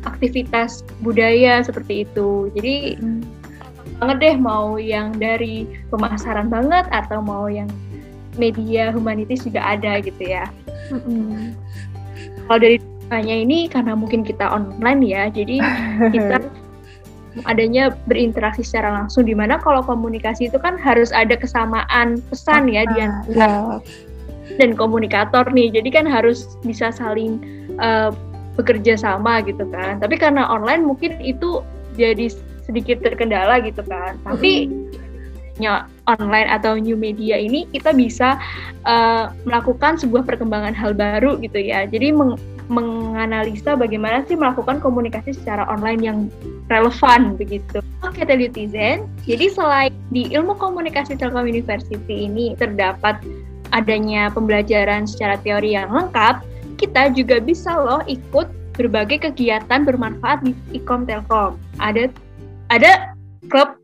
aktivitas 0.05 0.87
budaya 1.03 1.59
seperti 1.65 2.07
itu 2.07 2.47
jadi 2.55 2.95
hmm. 2.95 3.36
Banget 3.97 4.17
deh 4.21 4.35
mau 4.37 4.77
yang 4.77 5.13
dari 5.17 5.65
pemasaran 5.89 6.47
banget 6.47 6.85
atau 6.93 7.21
mau 7.21 7.49
yang 7.49 7.67
media 8.37 8.93
humanitis 8.93 9.43
juga 9.43 9.65
ada 9.75 9.97
gitu 9.99 10.21
ya. 10.21 10.45
Kalau 12.47 12.59
dari 12.61 12.77
hanya 13.09 13.35
ini 13.39 13.71
karena 13.71 13.95
mungkin 13.95 14.21
kita 14.21 14.45
online 14.51 15.01
ya 15.03 15.31
jadi 15.31 15.63
kita 16.15 16.37
adanya 17.45 17.93
berinteraksi 18.09 18.65
secara 18.65 18.89
langsung 19.03 19.29
di 19.29 19.37
mana 19.37 19.61
kalau 19.61 19.85
komunikasi 19.85 20.49
itu 20.49 20.57
kan 20.57 20.73
harus 20.77 21.13
ada 21.13 21.37
kesamaan 21.37 22.17
pesan 22.33 22.65
ya 22.65 22.81
di 22.89 22.97
antara 22.97 23.77
dan 24.55 24.73
komunikator 24.73 25.45
nih. 25.51 25.69
Jadi 25.69 25.89
kan 25.91 26.05
harus 26.07 26.57
bisa 26.63 26.89
saling 26.89 27.37
uh, 27.77 28.09
bekerja 28.57 28.97
sama 28.97 29.43
gitu 29.45 29.67
kan. 29.69 30.01
Tapi 30.01 30.17
karena 30.17 30.47
online 30.49 30.87
mungkin 30.87 31.19
itu 31.21 31.61
jadi 31.93 32.31
sedikit 32.67 33.01
terkendala 33.01 33.63
gitu 33.63 33.81
kan 33.87 34.19
tapi 34.27 34.67
nya 35.57 35.89
online 36.05 36.45
atau 36.53 36.77
new 36.77 36.93
media 36.93 37.33
ini 37.41 37.65
kita 37.73 37.89
bisa 37.89 38.37
uh, 38.85 39.33
melakukan 39.41 39.97
sebuah 39.97 40.21
perkembangan 40.21 40.77
hal 40.77 40.93
baru 40.93 41.41
gitu 41.41 41.57
ya 41.57 41.89
jadi 41.89 42.13
meng 42.13 42.37
menganalisa 42.67 43.79
bagaimana 43.79 44.27
sih 44.27 44.35
melakukan 44.35 44.83
komunikasi 44.83 45.31
secara 45.31 45.63
online 45.71 46.01
yang 46.03 46.17
relevan 46.67 47.39
begitu. 47.39 47.79
Oke, 48.03 48.27
Telutizen. 48.27 49.07
Jadi 49.23 49.47
selain 49.47 49.95
di 50.11 50.27
ilmu 50.35 50.55
komunikasi 50.59 51.15
Telkom 51.15 51.47
University 51.47 52.27
ini 52.27 52.59
terdapat 52.59 53.23
adanya 53.71 54.27
pembelajaran 54.31 55.07
secara 55.07 55.39
teori 55.39 55.79
yang 55.79 55.91
lengkap, 55.91 56.43
kita 56.75 57.11
juga 57.15 57.39
bisa 57.39 57.71
loh 57.71 58.03
ikut 58.05 58.47
berbagai 58.75 59.31
kegiatan 59.31 59.87
bermanfaat 59.87 60.43
di 60.45 60.51
Ikom 60.75 61.07
Telkom. 61.07 61.57
Ada 61.81 62.11
ada 62.71 63.15
klub 63.47 63.79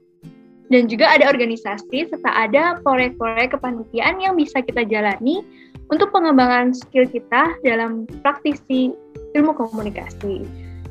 dan 0.72 0.90
juga 0.90 1.06
ada 1.12 1.30
organisasi 1.30 2.10
serta 2.10 2.32
ada 2.34 2.82
proyek-proyek 2.82 3.54
kepanitiaan 3.54 4.18
yang 4.18 4.34
bisa 4.34 4.64
kita 4.64 4.82
jalani 4.88 5.46
untuk 5.94 6.10
pengembangan 6.10 6.74
skill 6.74 7.06
kita 7.06 7.54
dalam 7.62 8.10
praktisi 8.26 8.96
ilmu 9.38 9.54
komunikasi. 9.54 10.48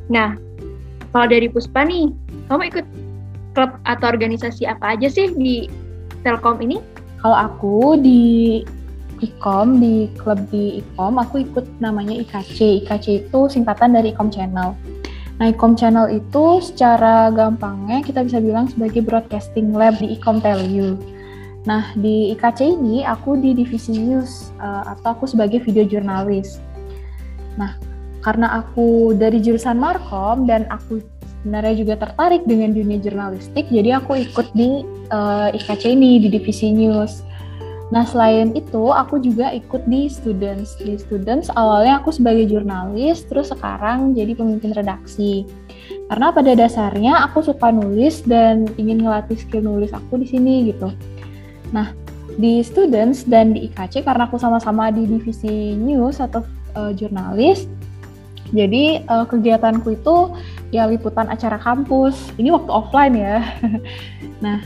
Nah, 0.06 0.38
kalau 1.10 1.26
dari 1.26 1.50
Puspa 1.50 1.82
nih, 1.82 2.14
kamu 2.46 2.62
ikut 2.70 2.86
klub 3.58 3.70
atau 3.84 4.06
organisasi 4.12 4.64
apa 4.68 4.96
aja 4.96 5.08
sih 5.10 5.32
di 5.34 5.66
Telkom 6.22 6.62
ini? 6.62 6.78
Kalau 7.18 7.38
aku 7.38 7.98
di 7.98 8.62
IKOM, 9.22 9.78
di 9.78 10.10
klub 10.18 10.38
di 10.50 10.82
IKOM, 10.82 11.18
aku 11.18 11.46
ikut 11.46 11.66
namanya 11.78 12.18
IKC. 12.18 12.82
IKC 12.82 13.26
itu 13.26 13.40
singkatan 13.46 13.94
dari 13.94 14.10
IKOM 14.10 14.30
Channel. 14.30 14.74
IKOM 15.50 15.74
Channel 15.74 16.06
itu 16.12 16.62
secara 16.62 17.32
gampangnya 17.34 18.04
kita 18.04 18.22
bisa 18.22 18.38
bilang 18.38 18.70
sebagai 18.70 19.02
broadcasting 19.02 19.74
lab 19.74 19.98
di 19.98 20.14
Tell 20.14 20.62
You. 20.62 21.00
Nah, 21.62 21.94
di 21.94 22.34
IKC 22.34 22.74
ini 22.78 23.06
aku 23.06 23.38
di 23.38 23.54
divisi 23.54 23.94
news 23.94 24.50
uh, 24.58 24.94
atau 24.94 25.14
aku 25.14 25.24
sebagai 25.30 25.62
video 25.62 25.86
jurnalis. 25.86 26.58
Nah, 27.54 27.78
karena 28.22 28.62
aku 28.62 29.14
dari 29.14 29.38
jurusan 29.38 29.78
Markom 29.78 30.46
dan 30.46 30.66
aku 30.70 31.02
sebenarnya 31.42 31.74
juga 31.74 31.94
tertarik 31.98 32.42
dengan 32.46 32.74
dunia 32.74 32.98
jurnalistik, 33.02 33.66
jadi 33.70 33.98
aku 33.98 34.14
ikut 34.30 34.46
di 34.54 34.86
uh, 35.10 35.50
eh, 35.50 35.58
IKC 35.58 35.94
ini 35.94 36.22
di 36.22 36.28
divisi 36.30 36.70
news. 36.70 37.22
Nah, 37.92 38.08
selain 38.08 38.56
itu, 38.56 38.88
aku 38.88 39.20
juga 39.20 39.52
ikut 39.52 39.84
di 39.84 40.08
Students. 40.08 40.80
Di 40.80 40.96
Students, 40.96 41.52
awalnya 41.52 42.00
aku 42.00 42.08
sebagai 42.08 42.48
jurnalis, 42.48 43.28
terus 43.28 43.52
sekarang 43.52 44.16
jadi 44.16 44.32
pemimpin 44.32 44.72
redaksi. 44.72 45.44
Karena 46.08 46.32
pada 46.32 46.56
dasarnya 46.56 47.20
aku 47.28 47.44
suka 47.44 47.68
nulis 47.68 48.24
dan 48.24 48.64
ingin 48.80 49.04
ngelatih 49.04 49.36
skill 49.36 49.68
nulis 49.68 49.92
aku 49.92 50.16
di 50.16 50.24
sini 50.24 50.72
gitu. 50.72 50.88
Nah, 51.76 51.92
di 52.40 52.64
students 52.64 53.28
dan 53.28 53.52
di 53.52 53.68
IKC 53.68 54.08
karena 54.08 54.24
aku 54.24 54.40
sama-sama 54.40 54.88
di 54.88 55.04
divisi 55.04 55.76
news 55.76 56.16
atau 56.16 56.40
uh, 56.72 56.96
jurnalis, 56.96 57.68
jadi 58.52 59.04
uh, 59.08 59.24
kegiatanku 59.28 59.96
itu 59.96 60.16
ya 60.72 60.88
liputan 60.88 61.28
acara 61.28 61.56
kampus. 61.60 62.16
Ini 62.36 62.52
waktu 62.52 62.72
offline 62.72 63.14
ya. 63.16 63.40
nah, 64.44 64.60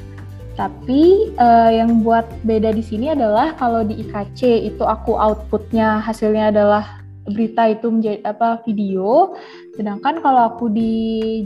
tapi 0.56 1.30
uh, 1.36 1.70
yang 1.70 2.00
buat 2.00 2.24
beda 2.42 2.72
di 2.72 2.80
sini 2.80 3.12
adalah 3.12 3.52
kalau 3.60 3.84
di 3.84 4.00
IKC 4.00 4.72
itu 4.72 4.82
aku 4.82 5.12
outputnya 5.12 6.00
hasilnya 6.00 6.48
adalah 6.48 7.04
berita 7.28 7.68
itu 7.68 7.92
menjadi 7.92 8.24
apa 8.24 8.64
video, 8.64 9.36
sedangkan 9.76 10.24
kalau 10.24 10.48
aku 10.48 10.72
di 10.72 11.44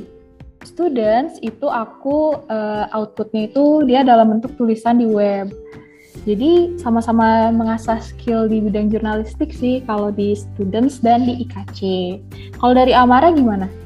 students 0.62 1.40
itu 1.42 1.66
aku 1.66 2.38
uh, 2.46 2.84
outputnya 2.94 3.50
itu 3.50 3.82
dia 3.88 4.06
dalam 4.06 4.38
bentuk 4.38 4.54
tulisan 4.54 5.02
di 5.02 5.08
web. 5.10 5.50
Jadi 6.28 6.76
sama-sama 6.76 7.48
mengasah 7.48 7.96
skill 7.96 8.44
di 8.44 8.60
bidang 8.60 8.92
jurnalistik 8.92 9.56
sih 9.56 9.80
kalau 9.88 10.12
di 10.12 10.36
students 10.36 11.00
dan 11.00 11.24
di 11.24 11.48
IKC. 11.48 11.80
Kalau 12.60 12.76
dari 12.76 12.92
Amara 12.92 13.32
gimana? 13.32 13.79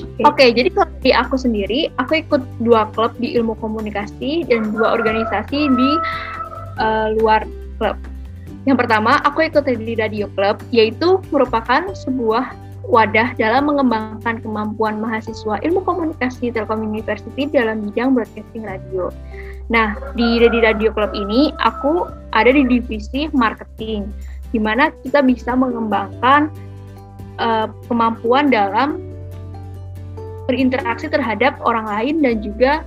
Oke, 0.00 0.24
okay. 0.24 0.24
okay, 0.28 0.48
jadi 0.54 0.68
kalau 0.72 0.90
di 1.00 1.10
aku 1.12 1.36
sendiri, 1.36 1.80
aku 2.00 2.20
ikut 2.20 2.42
dua 2.64 2.88
klub 2.92 3.12
di 3.20 3.36
ilmu 3.36 3.56
komunikasi 3.58 4.48
dan 4.48 4.72
dua 4.72 4.96
organisasi 4.96 5.68
di 5.70 5.90
uh, 6.80 7.14
luar 7.20 7.44
klub. 7.80 7.96
Yang 8.68 8.84
pertama, 8.84 9.16
aku 9.24 9.48
ikut 9.48 9.64
di 9.64 9.96
Radio 9.96 10.28
Club, 10.36 10.60
yaitu 10.68 11.20
merupakan 11.32 11.80
sebuah 11.96 12.52
wadah 12.90 13.32
dalam 13.38 13.70
mengembangkan 13.70 14.42
kemampuan 14.42 14.98
mahasiswa 14.98 15.62
ilmu 15.62 15.80
komunikasi 15.86 16.50
Telkom 16.50 16.84
University 16.84 17.46
dalam 17.48 17.86
bidang 17.88 18.12
broadcasting 18.12 18.66
radio. 18.66 19.08
Nah, 19.70 19.94
di 20.18 20.42
di 20.42 20.58
Radio 20.60 20.90
Club 20.90 21.14
ini 21.14 21.54
aku 21.62 22.10
ada 22.34 22.50
di 22.50 22.66
divisi 22.66 23.30
marketing, 23.30 24.10
di 24.50 24.58
mana 24.58 24.90
kita 25.06 25.22
bisa 25.22 25.54
mengembangkan 25.54 26.50
uh, 27.38 27.70
kemampuan 27.86 28.50
dalam 28.50 28.98
berinteraksi 30.50 31.06
terhadap 31.06 31.54
orang 31.62 31.86
lain 31.86 32.14
dan 32.26 32.42
juga 32.42 32.82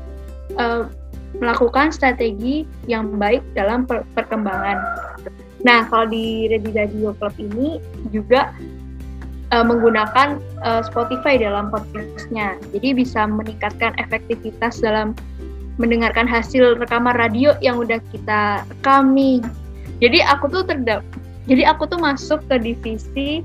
uh, 0.59 0.91
melakukan 1.39 1.95
strategi 1.95 2.67
yang 2.91 3.15
baik 3.15 3.41
dalam 3.55 3.87
per 3.87 4.03
perkembangan. 4.13 4.83
Nah, 5.63 5.87
kalau 5.87 6.11
di 6.11 6.51
Ready 6.51 6.75
Radio 6.75 7.15
Club 7.15 7.33
ini 7.39 7.79
juga 8.11 8.51
uh, 9.55 9.63
menggunakan 9.63 10.37
uh, 10.59 10.83
Spotify 10.83 11.39
dalam 11.39 11.71
podcastnya. 11.71 12.59
Jadi 12.75 12.99
bisa 12.99 13.23
meningkatkan 13.23 13.95
efektivitas 13.95 14.83
dalam 14.83 15.15
mendengarkan 15.81 16.29
hasil 16.29 16.77
rekaman 16.77 17.17
radio 17.17 17.57
yang 17.63 17.79
udah 17.79 17.97
kita 18.13 18.61
rekam 18.67 19.15
nih. 19.17 19.41
Jadi 20.03 20.19
aku 20.21 20.51
tuh 20.51 20.67
terdap, 20.67 21.01
jadi 21.47 21.71
aku 21.71 21.87
tuh 21.87 21.97
masuk 21.97 22.43
ke 22.51 22.59
divisi 22.59 23.41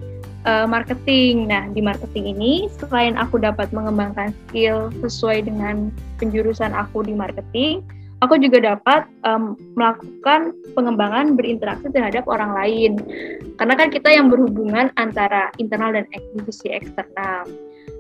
uh, 0.46 0.66
marketing. 0.68 1.48
Nah 1.48 1.66
di 1.72 1.80
marketing 1.82 2.36
ini 2.38 2.52
selain 2.78 3.18
aku 3.18 3.40
dapat 3.40 3.72
mengembangkan 3.74 4.30
skill 4.46 4.92
sesuai 5.02 5.48
dengan 5.48 5.90
penjurusan 6.20 6.70
aku 6.74 7.02
di 7.02 7.14
marketing, 7.16 7.82
aku 8.22 8.38
juga 8.38 8.74
dapat 8.76 9.06
um, 9.22 9.54
melakukan 9.78 10.54
pengembangan 10.74 11.38
berinteraksi 11.38 11.90
terhadap 11.90 12.26
orang 12.26 12.54
lain. 12.54 12.92
Karena 13.58 13.74
kan 13.78 13.88
kita 13.90 14.10
yang 14.10 14.30
berhubungan 14.30 14.90
antara 14.98 15.50
internal 15.58 15.94
dan 15.94 16.04
divisi 16.34 16.70
eksternal. 16.70 17.46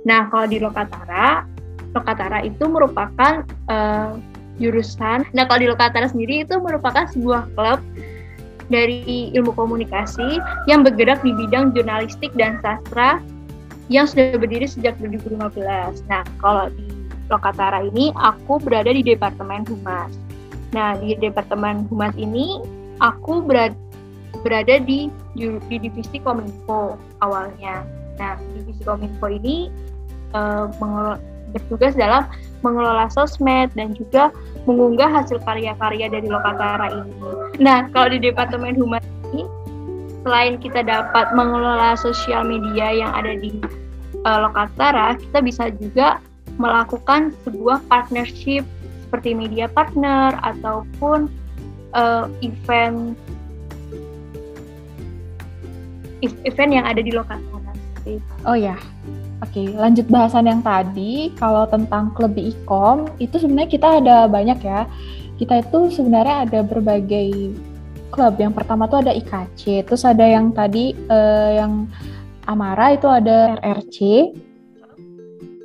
Nah, 0.06 0.30
kalau 0.30 0.46
di 0.46 0.58
Lokatara, 0.62 1.46
Lokatara 1.94 2.44
itu 2.46 2.64
merupakan 2.66 3.42
uh, 3.70 4.14
jurusan. 4.58 5.26
Nah, 5.34 5.44
kalau 5.46 5.60
di 5.62 5.68
Lokatara 5.70 6.06
sendiri 6.10 6.46
itu 6.46 6.58
merupakan 6.58 7.06
sebuah 7.10 7.50
klub 7.54 7.80
dari 8.68 9.32
ilmu 9.32 9.52
komunikasi 9.56 10.40
yang 10.68 10.84
bergerak 10.84 11.20
di 11.24 11.32
bidang 11.32 11.72
jurnalistik 11.72 12.32
dan 12.36 12.60
sastra 12.60 13.20
yang 13.88 14.04
sudah 14.04 14.36
berdiri 14.36 14.68
sejak 14.68 14.96
2015. 15.00 16.04
Nah, 16.08 16.22
kalau 16.40 16.68
di 16.72 16.86
Lokatara 17.28 17.84
ini 17.84 18.08
aku 18.16 18.56
berada 18.56 18.88
di 18.88 19.04
Departemen 19.04 19.64
Humas. 19.68 20.16
Nah, 20.72 20.96
di 20.96 21.12
Departemen 21.16 21.88
Humas 21.88 22.16
ini 22.16 22.60
aku 23.04 23.44
berada, 23.44 23.76
berada 24.44 24.80
di, 24.80 25.12
di 25.36 25.76
divisi 25.76 26.20
Kominfo 26.20 26.96
awalnya. 27.20 27.84
Nah, 28.16 28.36
divisi 28.56 28.80
Kominfo 28.84 29.28
ini 29.28 29.68
uh, 30.32 30.72
bertugas 31.54 31.96
dalam 31.96 32.26
mengelola 32.60 33.06
sosmed 33.12 33.70
dan 33.78 33.94
juga 33.94 34.34
mengunggah 34.66 35.08
hasil 35.08 35.38
karya-karya 35.46 36.10
dari 36.10 36.26
Lokatara 36.26 36.92
ini. 36.92 37.12
Nah, 37.62 37.86
kalau 37.94 38.12
di 38.12 38.18
Departemen 38.20 38.74
Humas 38.76 39.04
ini, 39.30 39.46
selain 40.26 40.58
kita 40.60 40.82
dapat 40.84 41.32
mengelola 41.32 41.94
sosial 41.96 42.44
media 42.44 42.92
yang 42.92 43.12
ada 43.14 43.32
di 43.38 43.54
uh, 44.26 44.38
Lokatara, 44.44 45.16
kita 45.16 45.38
bisa 45.40 45.70
juga 45.78 46.18
melakukan 46.58 47.30
sebuah 47.46 47.80
partnership 47.86 48.66
seperti 49.06 49.32
media 49.32 49.70
partner 49.70 50.36
ataupun 50.42 51.30
uh, 51.94 52.26
event 52.42 53.16
event 56.20 56.70
yang 56.74 56.84
ada 56.84 56.98
di 56.98 57.14
lokasi 57.14 57.46
Oh 58.48 58.56
ya, 58.56 58.74
oke 59.42 59.62
lanjut 59.76 60.06
bahasan 60.10 60.50
yang 60.50 60.60
tadi. 60.62 61.34
Kalau 61.38 61.66
tentang 61.70 62.14
klub 62.14 62.34
e-com 62.38 63.10
itu 63.22 63.38
sebenarnya 63.38 63.70
kita 63.70 63.88
ada 64.02 64.16
banyak 64.26 64.58
ya. 64.62 64.84
Kita 65.38 65.62
itu 65.62 65.94
sebenarnya 65.94 66.50
ada 66.50 66.60
berbagai 66.66 67.54
klub. 68.10 68.34
Yang 68.40 68.58
pertama 68.58 68.90
tuh 68.90 69.06
ada 69.06 69.14
IKC, 69.14 69.86
terus 69.86 70.02
ada 70.02 70.26
yang 70.26 70.50
tadi 70.50 70.96
uh, 71.06 71.50
yang 71.54 71.86
Amara 72.48 72.96
itu 72.96 73.04
ada 73.04 73.60
RRC, 73.60 73.96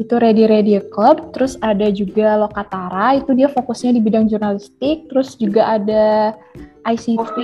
itu 0.03 0.13
Ready 0.19 0.45
Ready 0.51 0.75
Club, 0.91 1.31
terus 1.31 1.55
ada 1.63 1.87
juga 1.87 2.35
Lokatara, 2.35 3.15
itu 3.15 3.31
dia 3.31 3.47
fokusnya 3.47 3.95
di 3.95 4.01
bidang 4.03 4.27
jurnalistik, 4.27 5.07
terus 5.07 5.39
juga 5.39 5.79
ada 5.79 6.35
ICT, 6.83 7.39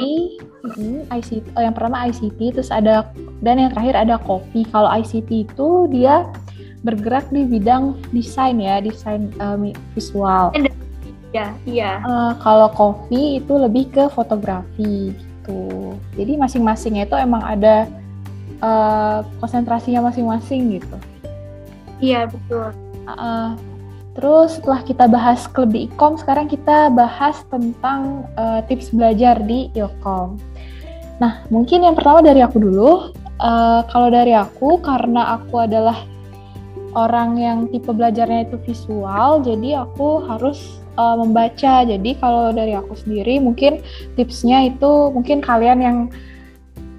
hmm, 0.76 1.08
ICT, 1.08 1.46
oh 1.56 1.64
yang 1.64 1.72
pertama 1.72 2.12
ICT, 2.12 2.60
terus 2.60 2.70
ada 2.70 3.08
dan 3.40 3.56
yang 3.56 3.72
terakhir 3.72 3.96
ada 3.96 4.16
kopi. 4.20 4.68
Kalau 4.68 4.92
ICT 4.92 5.48
itu 5.48 5.70
dia 5.88 6.28
bergerak 6.84 7.28
di 7.32 7.48
bidang 7.48 7.96
desain 8.12 8.60
ya, 8.60 8.84
desain 8.84 9.32
um, 9.40 9.72
visual. 9.96 10.52
Ya, 11.30 11.54
iya. 11.64 12.02
Uh, 12.04 12.34
kalau 12.42 12.68
kopi 12.74 13.40
itu 13.40 13.54
lebih 13.54 13.92
ke 13.94 14.10
fotografi 14.12 15.14
gitu. 15.14 15.96
Jadi 16.18 16.36
masing-masingnya 16.36 17.06
itu 17.06 17.16
emang 17.16 17.46
ada 17.46 17.86
uh, 18.60 19.22
konsentrasinya 19.40 20.10
masing-masing 20.10 20.82
gitu. 20.82 20.98
Iya 22.00 22.28
betul. 22.32 22.72
Uh, 23.10 23.54
terus 24.18 24.58
setelah 24.58 24.82
kita 24.84 25.06
bahas 25.06 25.46
klub 25.50 25.74
di 25.74 25.86
Ikom, 25.90 26.18
sekarang 26.18 26.50
kita 26.50 26.90
bahas 26.94 27.42
tentang 27.48 28.26
uh, 28.36 28.62
tips 28.66 28.92
belajar 28.94 29.40
di 29.44 29.70
Ilkom. 29.74 30.40
Nah, 31.20 31.44
mungkin 31.52 31.84
yang 31.84 31.96
pertama 31.96 32.24
dari 32.24 32.40
aku 32.40 32.58
dulu. 32.58 33.12
Uh, 33.40 33.88
kalau 33.88 34.12
dari 34.12 34.36
aku, 34.36 34.84
karena 34.84 35.40
aku 35.40 35.64
adalah 35.64 36.04
orang 36.92 37.40
yang 37.40 37.58
tipe 37.72 37.88
belajarnya 37.88 38.52
itu 38.52 38.60
visual, 38.68 39.40
jadi 39.40 39.88
aku 39.88 40.28
harus 40.28 40.80
uh, 41.00 41.16
membaca. 41.16 41.88
Jadi 41.88 42.20
kalau 42.20 42.52
dari 42.52 42.76
aku 42.76 43.00
sendiri, 43.00 43.40
mungkin 43.40 43.80
tipsnya 44.20 44.68
itu 44.68 45.12
mungkin 45.16 45.40
kalian 45.40 45.80
yang 45.80 45.98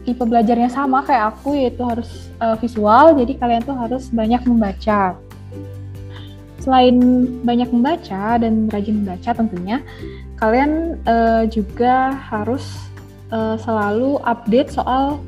tipe 0.05 0.25
belajarnya 0.25 0.73
sama 0.73 1.05
kayak 1.05 1.37
aku 1.37 1.53
yaitu 1.57 1.85
harus 1.85 2.33
uh, 2.41 2.57
visual 2.57 3.13
jadi 3.15 3.33
kalian 3.37 3.63
tuh 3.63 3.77
harus 3.77 4.09
banyak 4.09 4.43
membaca 4.49 5.15
selain 6.61 6.97
banyak 7.43 7.69
membaca 7.73 8.37
dan 8.37 8.69
rajin 8.69 9.03
membaca 9.03 9.33
tentunya 9.33 9.81
kalian 10.37 11.01
uh, 11.05 11.45
juga 11.49 12.15
harus 12.31 12.65
uh, 13.33 13.57
selalu 13.61 14.21
update 14.25 14.73
soal 14.73 15.21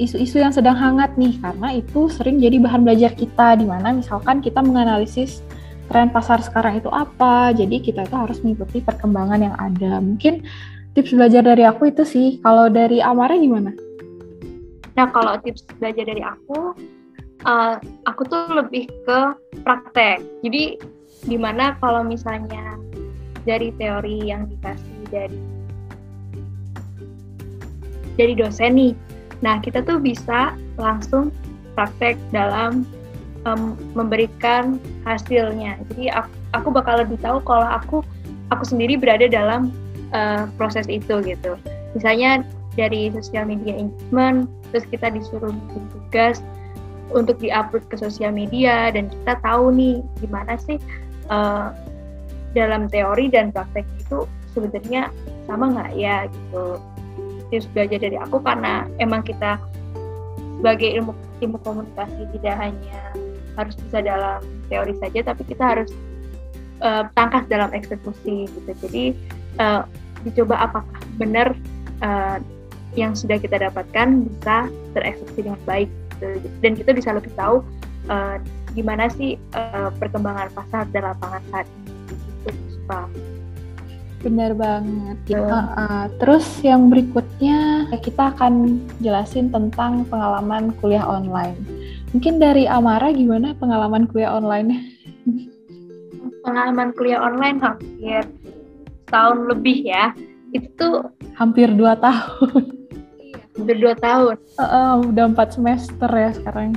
isu-isu 0.00 0.40
yang 0.40 0.54
sedang 0.54 0.74
hangat 0.74 1.12
nih 1.20 1.36
karena 1.38 1.78
itu 1.78 2.08
sering 2.08 2.40
jadi 2.40 2.56
bahan 2.62 2.82
belajar 2.82 3.12
kita 3.12 3.60
di 3.60 3.66
mana 3.68 3.92
misalkan 3.92 4.40
kita 4.40 4.64
menganalisis 4.64 5.44
tren 5.90 6.08
pasar 6.08 6.40
sekarang 6.40 6.80
itu 6.80 6.88
apa 6.88 7.52
jadi 7.52 7.76
kita 7.82 8.08
itu 8.08 8.16
harus 8.16 8.40
mengikuti 8.40 8.80
perkembangan 8.80 9.40
yang 9.52 9.56
ada 9.60 10.00
mungkin 10.00 10.40
tips 10.96 11.12
belajar 11.12 11.44
dari 11.44 11.64
aku 11.64 11.88
itu 11.88 12.04
sih 12.04 12.40
kalau 12.40 12.68
dari 12.68 13.00
Amara 13.00 13.36
gimana? 13.36 13.72
Nah 14.92 15.08
kalau 15.08 15.40
tips 15.40 15.64
belajar 15.80 16.04
dari 16.04 16.20
aku, 16.20 16.76
uh, 17.46 17.76
aku 18.06 18.22
tuh 18.26 18.50
lebih 18.50 18.88
ke 19.06 19.18
praktek. 19.62 20.22
Jadi 20.42 20.78
gimana 21.26 21.78
kalau 21.78 22.02
misalnya 22.02 22.78
dari 23.46 23.74
teori 23.78 24.30
yang 24.30 24.46
dikasih 24.50 25.00
dari 25.10 25.40
dari 28.18 28.34
dosen 28.36 28.76
nih, 28.76 28.92
nah 29.40 29.58
kita 29.58 29.80
tuh 29.82 29.96
bisa 29.98 30.52
langsung 30.76 31.32
praktek 31.72 32.20
dalam 32.30 32.84
um, 33.48 33.74
memberikan 33.96 34.76
hasilnya. 35.08 35.80
Jadi 35.92 36.12
aku, 36.12 36.30
aku 36.52 36.68
bakal 36.70 37.00
lebih 37.00 37.16
tahu 37.24 37.40
kalau 37.42 37.66
aku 37.66 38.04
aku 38.52 38.64
sendiri 38.68 39.00
berada 39.00 39.26
dalam 39.26 39.72
uh, 40.12 40.44
proses 40.60 40.84
itu 40.92 41.24
gitu. 41.24 41.56
Misalnya 41.96 42.44
dari 42.76 43.12
sosial 43.12 43.48
media 43.48 43.76
engagement, 43.76 44.48
terus 44.72 44.84
kita 44.88 45.12
disuruh 45.12 45.52
bikin 45.52 45.84
tugas 45.92 46.40
untuk 47.12 47.38
diupload 47.40 47.84
ke 47.88 47.96
sosial 48.00 48.32
media 48.32 48.90
dan 48.92 49.08
kita 49.08 49.38
tahu 49.44 49.72
nih 49.72 50.00
gimana 50.20 50.56
sih 50.60 50.80
uh, 51.28 51.72
dalam 52.52 52.88
teori 52.88 53.32
dan 53.32 53.52
praktek 53.52 53.88
itu 54.00 54.28
sebenarnya 54.52 55.08
sama 55.48 55.72
nggak 55.72 55.92
ya 55.96 56.28
gitu. 56.28 56.80
Terus 57.52 57.66
belajar 57.76 57.98
dari 58.00 58.16
aku 58.16 58.40
karena 58.40 58.88
emang 58.96 59.20
kita 59.24 59.60
sebagai 60.60 60.88
ilmu 61.00 61.12
ilmu 61.42 61.58
komunikasi 61.66 62.22
tidak 62.38 62.56
hanya 62.60 63.00
harus 63.58 63.76
bisa 63.76 63.98
dalam 64.00 64.40
teori 64.72 64.94
saja, 64.96 65.20
tapi 65.32 65.42
kita 65.44 65.64
harus 65.64 65.90
uh, 66.80 67.04
tangkas 67.12 67.44
dalam 67.48 67.68
eksekusi 67.76 68.48
gitu. 68.48 68.72
Jadi 68.88 69.04
uh, 69.60 69.84
dicoba 70.24 70.70
apakah 70.70 71.00
benar 71.20 71.52
uh, 72.00 72.38
yang 72.92 73.16
sudah 73.16 73.40
kita 73.40 73.56
dapatkan 73.56 74.28
bisa 74.28 74.68
tereksekusi 74.92 75.48
dengan 75.48 75.60
baik 75.64 75.88
gitu. 76.38 76.48
dan 76.62 76.72
kita 76.78 76.90
bisa 76.94 77.10
lebih 77.14 77.32
tahu 77.34 77.66
uh, 78.08 78.36
gimana 78.72 79.08
sih 79.12 79.36
uh, 79.52 79.92
perkembangan 80.00 80.48
pasar 80.56 80.88
dan 80.90 81.12
lapangan 81.12 81.42
saat 81.52 81.66
ini 81.68 81.92
gitu 82.48 82.80
Pak. 82.88 83.06
Benar 84.22 84.54
banget. 84.54 85.18
Uh. 85.34 85.50
Uh, 85.50 85.66
uh, 85.74 86.04
terus 86.22 86.46
yang 86.62 86.86
berikutnya 86.86 87.90
kita 88.00 88.32
akan 88.32 88.78
jelasin 89.02 89.50
tentang 89.50 90.06
pengalaman 90.06 90.70
kuliah 90.78 91.02
online. 91.02 91.58
Mungkin 92.14 92.38
dari 92.38 92.70
Amara 92.70 93.10
gimana 93.10 93.56
pengalaman 93.58 94.06
kuliah 94.06 94.38
online? 94.38 94.94
Pengalaman 96.46 96.94
kuliah 96.94 97.22
online 97.22 97.58
hampir 97.58 98.22
tahun 99.10 99.50
lebih 99.50 99.90
ya. 99.90 100.14
Itu 100.54 101.08
hampir 101.34 101.72
dua 101.72 101.98
tahun 101.98 102.81
Udah 103.60 103.76
dua 103.76 103.94
tahun. 104.00 104.36
Uh, 104.56 104.64
uh, 104.64 104.92
udah 105.04 105.24
empat 105.28 105.56
semester 105.56 106.08
ya 106.08 106.30
sekarang. 106.32 106.72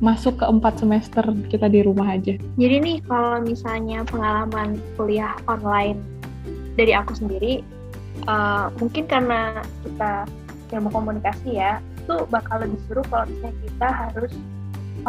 Masuk 0.00 0.40
ke 0.40 0.44
empat 0.44 0.80
semester 0.80 1.24
kita 1.48 1.68
di 1.68 1.84
rumah 1.84 2.16
aja. 2.16 2.36
Jadi 2.56 2.76
nih 2.80 2.98
kalau 3.04 3.40
misalnya 3.44 4.04
pengalaman 4.08 4.80
kuliah 4.96 5.36
online 5.48 6.00
dari 6.76 6.92
aku 6.96 7.12
sendiri, 7.16 7.60
uh, 8.28 8.72
mungkin 8.80 9.04
karena 9.08 9.60
kita 9.84 10.24
yang 10.72 10.88
mau 10.88 10.92
komunikasi 10.92 11.56
ya, 11.56 11.80
itu 12.00 12.24
bakal 12.32 12.64
lebih 12.64 12.80
seru 12.88 13.02
kalau 13.08 13.28
misalnya 13.28 13.56
kita 13.64 13.88
harus 13.88 14.32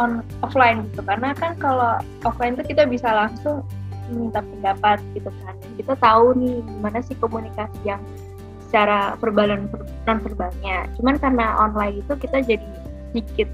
on 0.00 0.24
offline 0.44 0.84
gitu. 0.92 1.00
Karena 1.04 1.36
kan 1.36 1.56
kalau 1.56 2.00
offline 2.24 2.56
tuh 2.56 2.64
kita 2.64 2.84
bisa 2.88 3.08
langsung 3.12 3.64
minta 4.12 4.44
pendapat 4.44 5.00
gitu 5.16 5.32
kan. 5.44 5.56
Kita 5.76 5.96
tahu 5.96 6.36
nih 6.36 6.60
gimana 6.60 7.00
sih 7.00 7.16
komunikasi 7.16 7.80
yang 7.84 8.00
secara 8.72 9.20
verbal 9.20 9.52
dan 9.52 9.68
non 10.08 10.18
verbalnya. 10.24 10.88
Cuman 10.96 11.20
karena 11.20 11.60
online 11.60 12.00
itu 12.00 12.12
kita 12.16 12.40
jadi 12.40 12.64
sedikit 13.12 13.48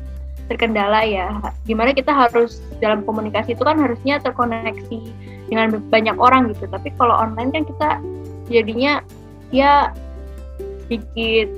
terkendala 0.47 1.03
ya. 1.03 1.35
Gimana 1.67 1.91
kita 1.91 2.15
harus 2.15 2.63
dalam 2.79 3.03
komunikasi 3.03 3.59
itu 3.59 3.67
kan 3.67 3.83
harusnya 3.83 4.23
terkoneksi 4.23 5.11
dengan 5.51 5.83
banyak 5.91 6.15
orang 6.23 6.55
gitu. 6.55 6.71
Tapi 6.71 6.95
kalau 6.95 7.19
online 7.19 7.51
kan 7.51 7.67
kita 7.67 7.89
jadinya 8.47 9.03
ya 9.51 9.91
sedikit 10.87 11.51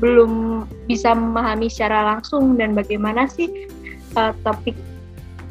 belum 0.00 0.64
bisa 0.88 1.12
memahami 1.12 1.68
secara 1.68 2.16
langsung 2.16 2.56
dan 2.56 2.72
bagaimana 2.72 3.28
sih 3.28 3.68
uh, 4.16 4.32
topik 4.40 4.76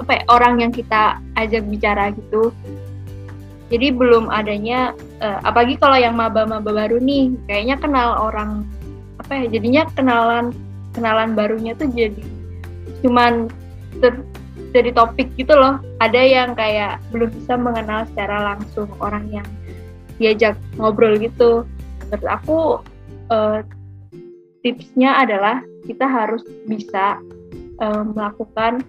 apa 0.02 0.12
ya, 0.20 0.24
orang 0.28 0.60
yang 0.60 0.72
kita 0.76 1.18
ajak 1.40 1.64
bicara 1.72 2.12
gitu 2.12 2.52
jadi 3.72 3.94
belum 3.94 4.30
adanya 4.30 4.94
uh, 5.22 5.42
apalagi 5.42 5.76
kalau 5.82 5.98
yang 5.98 6.14
maba-maba 6.14 6.70
baru 6.70 7.02
nih 7.02 7.34
kayaknya 7.50 7.76
kenal 7.82 8.30
orang 8.30 8.66
apa 9.18 9.42
ya 9.42 9.58
jadinya 9.58 9.90
kenalan 9.98 10.54
kenalan 10.94 11.34
barunya 11.34 11.74
tuh 11.74 11.90
jadi 11.90 12.22
cuman 13.02 13.50
ter, 14.00 14.14
jadi 14.76 14.92
topik 14.92 15.32
gitu 15.40 15.56
loh. 15.56 15.80
Ada 16.04 16.20
yang 16.20 16.50
kayak 16.56 17.00
belum 17.16 17.32
bisa 17.32 17.56
mengenal 17.56 18.04
secara 18.12 18.56
langsung 18.56 18.92
orang 19.00 19.24
yang 19.32 19.48
diajak 20.20 20.60
ngobrol 20.76 21.16
gitu. 21.16 21.64
Menurut 22.12 22.28
aku 22.28 22.60
uh, 23.32 23.60
tipsnya 24.64 25.16
adalah 25.24 25.64
kita 25.88 26.04
harus 26.04 26.44
bisa 26.68 27.20
uh, 27.80 28.04
melakukan 28.04 28.84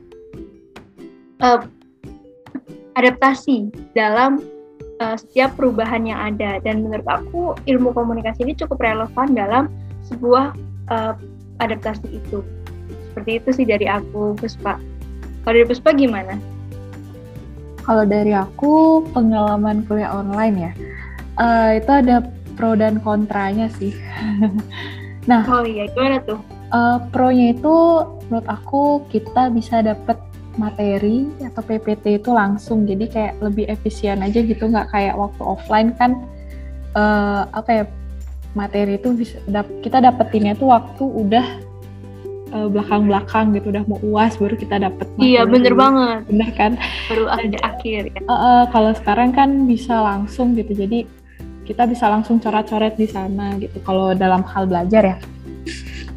uh, 1.38 1.62
adaptasi 2.98 3.70
dalam 3.94 4.42
uh, 5.02 5.16
setiap 5.16 5.56
perubahan 5.56 6.04
yang 6.06 6.20
ada 6.20 6.61
dan 6.62 6.85
menurut 6.85 7.06
aku 7.06 7.56
ilmu 7.66 7.92
komunikasi 7.96 8.44
ini 8.44 8.54
cukup 8.54 8.80
relevan 8.80 9.32
dalam 9.32 9.64
sebuah 10.06 10.54
uh, 10.92 11.14
adaptasi 11.61 12.20
itu 12.20 12.44
seperti 13.11 13.40
itu 13.40 13.48
sih 13.52 13.66
dari 13.66 13.88
aku 13.88 14.37
Puspa 14.37 14.76
kalau 15.46 15.62
dari 15.62 15.70
Puspa 15.70 15.94
gimana? 15.94 16.35
Kalau 17.87 18.02
dari 18.02 18.35
aku 18.35 19.06
pengalaman 19.14 19.87
kuliah 19.87 20.11
online 20.11 20.56
ya, 20.59 20.72
uh, 21.38 21.70
itu 21.78 21.87
ada 21.87 22.26
pro 22.59 22.74
dan 22.74 22.98
kontranya 22.98 23.70
sih. 23.78 23.94
nah, 25.30 25.46
oh 25.46 25.62
iya, 25.62 25.87
gimana 25.94 26.18
tuh? 26.26 26.42
Uh, 26.74 26.98
pro-nya 27.14 27.54
itu 27.54 28.02
menurut 28.26 28.42
aku 28.50 29.06
kita 29.06 29.54
bisa 29.54 29.87
dapet 29.87 30.18
materi 30.56 31.28
atau 31.40 31.62
PPT 31.62 32.20
itu 32.24 32.30
langsung, 32.32 32.84
jadi 32.88 33.04
kayak 33.08 33.34
lebih 33.40 33.64
efisien 33.68 34.20
aja 34.20 34.40
gitu, 34.40 34.68
nggak 34.68 34.92
kayak 34.92 35.14
waktu 35.16 35.42
offline 35.44 35.92
kan. 35.96 36.16
Uh, 36.96 37.44
apa 37.52 37.70
ya 37.70 37.84
materi 38.56 38.96
itu 38.96 39.12
bisa 39.12 39.36
dap 39.52 39.68
kita 39.84 40.00
dapetinnya 40.00 40.56
tuh 40.56 40.72
waktu 40.72 41.04
udah 41.04 41.46
uh, 42.56 42.68
belakang-belakang 42.72 43.52
gitu 43.52 43.68
udah 43.68 43.84
mau 43.84 44.00
uas 44.00 44.40
baru 44.40 44.56
kita 44.56 44.80
dapet 44.80 45.06
materi. 45.14 45.28
iya 45.28 45.42
bener 45.44 45.76
banget. 45.76 46.20
Bener 46.32 46.50
kan? 46.56 46.72
Baru 47.12 47.28
ada 47.28 47.58
akhir 47.62 48.16
ya. 48.16 48.20
uh, 48.24 48.32
uh, 48.32 48.62
kalau 48.72 48.96
sekarang 48.96 49.36
kan 49.36 49.68
bisa 49.68 49.92
langsung 50.00 50.56
gitu. 50.56 50.72
Jadi 50.72 51.04
kita 51.66 51.84
bisa 51.84 52.06
langsung 52.06 52.38
coret-coret 52.38 52.94
di 52.94 53.10
sana 53.10 53.58
gitu 53.58 53.82
kalau 53.82 54.14
dalam 54.14 54.46
hal 54.46 54.64
belajar 54.70 55.02
ya. 55.04 55.18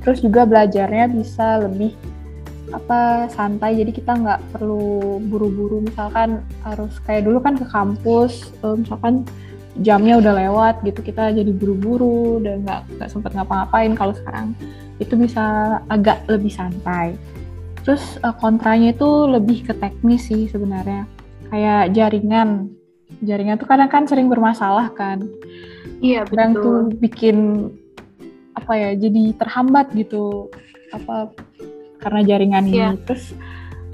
Terus 0.06 0.24
juga 0.24 0.48
belajarnya 0.48 1.12
bisa 1.12 1.66
lebih 1.66 1.92
apa 2.74 3.30
santai. 3.32 3.80
Jadi 3.80 3.92
kita 3.96 4.16
nggak 4.16 4.56
perlu 4.56 5.18
buru-buru. 5.26 5.82
Misalkan 5.84 6.44
harus 6.66 6.98
kayak 7.06 7.26
dulu 7.26 7.42
kan 7.42 7.58
ke 7.58 7.66
kampus 7.68 8.54
uh, 8.62 8.78
misalkan 8.78 9.26
jamnya 9.80 10.20
udah 10.20 10.34
lewat 10.36 10.76
gitu 10.84 11.00
kita 11.00 11.32
jadi 11.32 11.52
buru-buru 11.56 12.44
dan 12.44 12.66
nggak 12.68 12.82
nggak 13.00 13.10
sempat 13.10 13.32
ngapa-ngapain. 13.34 13.94
Kalau 13.96 14.14
sekarang 14.14 14.54
itu 15.00 15.14
bisa 15.16 15.78
agak 15.88 16.24
lebih 16.28 16.52
santai. 16.52 17.16
Terus 17.88 18.20
uh, 18.22 18.36
kontranya 18.36 18.92
itu 18.94 19.10
lebih 19.26 19.66
ke 19.66 19.74
teknis 19.78 20.28
sih 20.30 20.46
sebenarnya. 20.52 21.08
Kayak 21.50 21.96
jaringan. 21.96 22.70
Jaringan 23.26 23.58
tuh 23.58 23.68
kadang 23.68 23.90
kan 23.90 24.06
sering 24.06 24.30
bermasalah 24.30 24.94
kan. 24.94 25.26
Iya 26.00 26.24
betul. 26.28 26.32
Kadang 26.36 26.52
tuh 26.56 26.78
bikin 27.02 27.38
apa 28.54 28.74
ya 28.76 28.90
jadi 28.94 29.34
terhambat 29.40 29.96
gitu. 29.96 30.52
Apa 30.94 31.32
karena 32.00 32.20
jaringan 32.26 32.66
iya. 32.68 32.96
ini. 32.96 33.00
Terus 33.06 33.36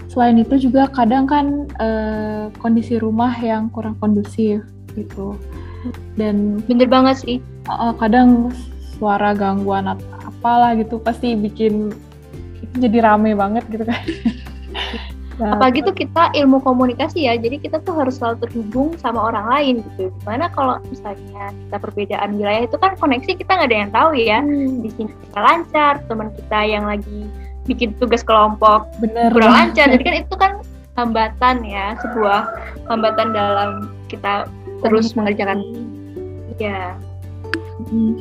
selain 0.10 0.38
itu 0.40 0.70
juga 0.70 0.88
kadang 0.90 1.26
kan 1.28 1.68
uh, 1.82 2.48
kondisi 2.62 3.02
rumah 3.02 3.34
yang 3.42 3.68
kurang 3.74 3.98
kondusif 4.00 4.64
gitu. 4.96 5.36
Dan 6.18 6.64
bener 6.66 6.90
banget 6.90 7.22
sih. 7.22 7.38
Uh, 7.70 7.94
kadang 7.98 8.54
suara 8.96 9.36
gangguan 9.36 9.92
atau 9.92 10.08
apalah 10.24 10.78
gitu 10.78 11.02
pasti 11.02 11.36
bikin 11.36 11.92
jadi 12.80 13.04
rame 13.04 13.36
banget 13.36 13.64
gitu 13.72 13.84
kan. 13.84 14.02
Nah, 15.36 15.52
apalagi 15.60 15.84
tuh 15.84 15.96
kita 15.96 16.32
ilmu 16.32 16.64
komunikasi 16.64 17.28
ya 17.28 17.36
jadi 17.36 17.60
kita 17.60 17.84
tuh 17.84 17.96
harus 17.96 18.20
selalu 18.20 18.48
terhubung 18.48 18.90
sama 19.00 19.32
orang 19.32 19.46
lain 19.52 19.76
gitu 19.84 20.12
Mana 20.24 20.48
kalau 20.52 20.80
misalnya 20.88 21.52
kita 21.52 21.78
perbedaan 21.80 22.40
wilayah 22.40 22.64
itu 22.68 22.78
kan 22.80 22.96
koneksi 22.96 23.32
kita 23.36 23.52
nggak 23.52 23.68
ada 23.68 23.78
yang 23.84 23.92
tahu 23.92 24.10
ya 24.16 24.40
hmm. 24.40 24.84
di 24.84 24.90
sini 24.96 25.12
kita 25.12 25.40
lancar 25.40 25.94
teman 26.08 26.30
kita 26.36 26.60
yang 26.64 26.86
lagi 26.88 27.28
bikin 27.66 27.98
tugas 27.98 28.22
kelompok. 28.22 28.88
Bener. 29.02 29.34
kurang 29.34 29.54
lancar. 29.54 29.90
Jadi 29.92 30.04
kan 30.06 30.16
itu 30.16 30.36
kan 30.38 30.52
hambatan 30.96 31.56
ya 31.68 32.00
sebuah 32.00 32.48
hambatan 32.88 33.36
dalam 33.36 33.70
kita 34.08 34.48
terus 34.86 35.12
mengerjakan. 35.18 35.62
Ya 36.62 36.96
hmm. 37.92 38.14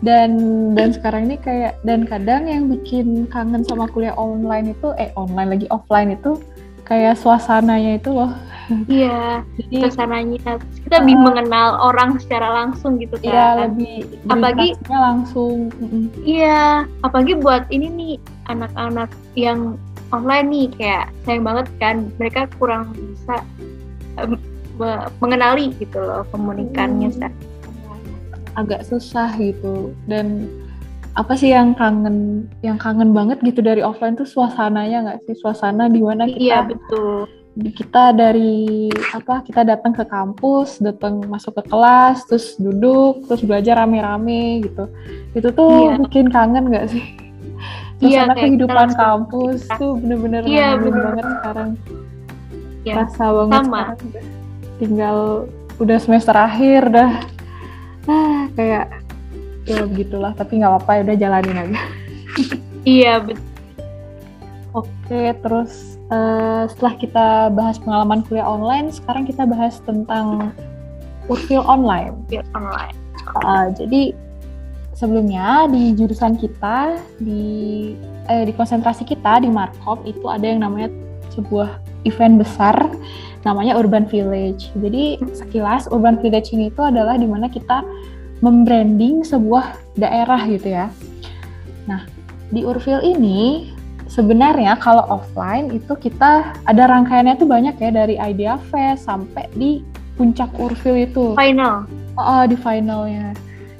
Dan 0.00 0.30
dan 0.72 0.96
sekarang 0.96 1.28
ini 1.28 1.36
kayak 1.36 1.76
dan 1.84 2.08
kadang 2.08 2.48
yang 2.48 2.72
bikin 2.72 3.28
kangen 3.28 3.60
sama 3.64 3.84
kuliah 3.88 4.16
online 4.16 4.72
itu 4.72 4.96
eh 4.96 5.12
online 5.12 5.56
lagi 5.56 5.66
offline 5.68 6.16
itu 6.16 6.40
kayak 6.88 7.20
suasananya 7.20 8.00
itu 8.00 8.10
loh 8.10 8.32
iya. 8.86 9.42
Jadi 9.58 9.74
suasananya 9.82 10.60
kita 10.86 10.94
lebih 11.02 11.16
uh, 11.18 11.22
mengenal 11.26 11.68
orang 11.82 12.18
secara 12.22 12.48
langsung 12.62 12.98
gitu 12.98 13.16
kan. 13.20 13.26
iya 13.26 13.46
lebih 13.66 13.96
apalagi 14.30 14.68
langsung. 14.88 15.70
Iya 16.22 16.86
apalagi 17.02 17.34
buat 17.38 17.66
ini 17.74 17.86
nih 17.90 18.14
anak-anak 18.50 19.10
yang 19.34 19.78
online 20.10 20.46
nih 20.50 20.66
kayak 20.74 21.06
sayang 21.26 21.44
banget 21.46 21.66
kan 21.78 21.96
mereka 22.18 22.50
kurang 22.58 22.94
bisa 22.94 23.42
um, 24.18 24.38
mengenali 25.20 25.74
gitu 25.76 26.00
loh 26.00 26.24
komunikannya 26.32 27.10
hmm. 27.12 27.30
Agak 28.58 28.82
susah 28.86 29.30
gitu. 29.38 29.94
Dan 30.10 30.50
apa 31.18 31.34
sih 31.34 31.50
yang 31.50 31.74
kangen 31.74 32.46
yang 32.62 32.78
kangen 32.78 33.10
banget 33.10 33.42
gitu 33.42 33.62
dari 33.62 33.82
offline 33.82 34.14
tuh 34.14 34.26
suasananya 34.26 35.06
nggak 35.06 35.20
sih? 35.26 35.34
Suasana 35.38 35.86
di 35.86 36.02
mana 36.02 36.26
kita 36.26 36.38
iya 36.38 36.58
betul 36.66 37.39
kita 37.68 38.16
dari 38.16 38.88
apa 39.12 39.44
kita 39.44 39.60
datang 39.68 39.92
ke 39.92 40.08
kampus 40.08 40.80
datang 40.80 41.20
masuk 41.28 41.60
ke 41.60 41.68
kelas 41.68 42.24
terus 42.24 42.56
duduk 42.56 43.28
terus 43.28 43.44
belajar 43.44 43.84
rame-rame 43.84 44.64
gitu. 44.64 44.88
Itu 45.36 45.52
tuh 45.52 45.92
iya. 45.92 46.00
bikin 46.00 46.32
kangen 46.32 46.72
nggak 46.72 46.88
sih? 46.88 47.04
Iya, 48.00 48.24
suasana 48.24 48.32
iya, 48.32 48.42
kehidupan 48.48 48.88
kampus 48.96 49.60
tuh 49.76 50.00
bener-bener 50.00 50.42
iya, 50.48 50.72
bener. 50.80 51.04
banget 51.12 51.26
sekarang. 51.36 51.70
Iya, 52.80 52.94
rasa 52.96 53.24
banget 53.28 53.60
sama. 53.60 53.76
sekarang 53.76 53.98
tinggal 54.80 55.16
udah 55.76 55.98
semester 56.00 56.32
akhir 56.32 56.82
dah. 56.88 57.12
Ah 58.08 58.48
kayak 58.56 58.88
ya 59.68 59.84
begitulah 59.84 60.32
tapi 60.32 60.64
nggak 60.64 60.72
apa-apa 60.72 60.90
ya 60.96 61.00
udah 61.04 61.16
jalanin 61.20 61.56
aja. 61.60 61.80
Iya 62.88 63.12
betul. 63.20 63.48
Oke 64.72 65.36
terus 65.44 65.99
uh, 66.10 66.66
setelah 66.68 66.94
kita 66.98 67.26
bahas 67.54 67.78
pengalaman 67.80 68.20
kuliah 68.26 68.46
online 68.46 68.90
sekarang 68.90 69.24
kita 69.26 69.46
bahas 69.48 69.78
tentang 69.82 70.54
urfil 71.30 71.64
online 71.64 72.14
urfil 72.28 72.44
online 72.54 72.94
uh, 73.42 73.70
jadi 73.74 74.14
sebelumnya 75.00 75.64
di 75.72 75.96
jurusan 75.96 76.36
kita 76.36 77.00
di 77.24 77.96
eh, 78.28 78.44
di 78.44 78.52
konsentrasi 78.52 79.08
kita 79.08 79.40
di 79.40 79.48
Markop 79.48 80.04
itu 80.04 80.28
ada 80.28 80.44
yang 80.44 80.60
namanya 80.60 80.92
sebuah 81.32 81.80
event 82.04 82.36
besar 82.36 82.76
namanya 83.48 83.80
Urban 83.80 84.04
Village. 84.04 84.68
Jadi 84.76 85.16
sekilas 85.32 85.88
Urban 85.88 86.20
Village 86.20 86.52
ini 86.52 86.68
itu 86.68 86.84
adalah 86.84 87.16
di 87.16 87.24
mana 87.24 87.48
kita 87.48 87.80
membranding 88.44 89.24
sebuah 89.24 89.80
daerah 89.96 90.44
gitu 90.44 90.68
ya. 90.68 90.92
Nah 91.88 92.04
di 92.52 92.60
Urfil 92.60 93.00
ini 93.00 93.72
sebenarnya 94.10 94.74
kalau 94.82 95.06
offline 95.06 95.70
itu 95.70 95.94
kita 95.94 96.52
ada 96.66 96.82
rangkaiannya 96.90 97.38
tuh 97.38 97.46
banyak 97.46 97.78
ya 97.78 97.90
dari 97.94 98.18
Idea 98.18 98.58
Fest 98.68 99.06
sampai 99.06 99.46
di 99.54 99.80
puncak 100.18 100.50
Urfil 100.58 101.06
itu. 101.06 101.38
Final. 101.38 101.86
Oh, 102.18 102.44
di 102.44 102.58
finalnya. 102.58 103.32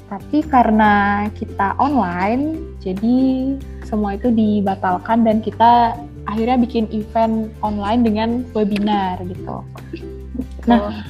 Tapi 0.07 0.43
karena 0.47 1.27
kita 1.35 1.75
online, 1.77 2.75
jadi 2.81 3.55
semua 3.85 4.15
itu 4.15 4.31
dibatalkan 4.31 5.23
dan 5.27 5.43
kita 5.43 5.95
akhirnya 6.27 6.57
bikin 6.59 6.87
event 6.91 7.51
online 7.63 8.01
dengan 8.07 8.29
webinar 8.55 9.19
gitu. 9.23 9.63
Nah, 10.67 11.03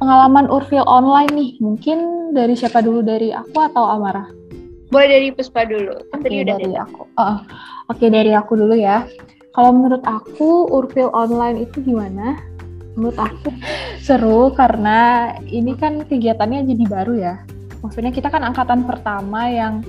pengalaman 0.00 0.48
Urfil 0.48 0.84
online 0.86 1.32
nih, 1.32 1.50
mungkin 1.60 2.30
dari 2.32 2.56
siapa 2.56 2.80
dulu 2.80 3.04
dari 3.04 3.32
aku 3.34 3.58
atau 3.58 3.84
Amara? 3.84 4.28
Boleh 4.88 5.08
dari 5.12 5.28
Puspa 5.28 5.68
dulu. 5.68 6.00
Kan 6.08 6.24
tadi 6.24 6.40
udah 6.40 6.56
dari 6.56 6.76
aku. 6.80 7.04
Oh, 7.20 7.36
Oke, 7.88 8.04
okay, 8.04 8.08
dari 8.12 8.36
aku 8.36 8.52
dulu 8.52 8.76
ya. 8.76 9.08
Kalau 9.56 9.72
menurut 9.72 10.04
aku 10.04 10.68
Urfil 10.68 11.08
online 11.16 11.64
itu 11.64 11.80
gimana? 11.80 12.36
Menurut 12.92 13.16
aku 13.16 13.48
seru 14.06 14.52
karena 14.52 15.32
ini 15.48 15.72
kan 15.72 16.04
kegiatannya 16.04 16.68
jadi 16.68 16.84
baru 16.84 17.14
ya. 17.16 17.34
Maksudnya 17.80 18.12
kita 18.12 18.28
kan 18.28 18.44
angkatan 18.44 18.84
pertama 18.84 19.48
yang 19.48 19.80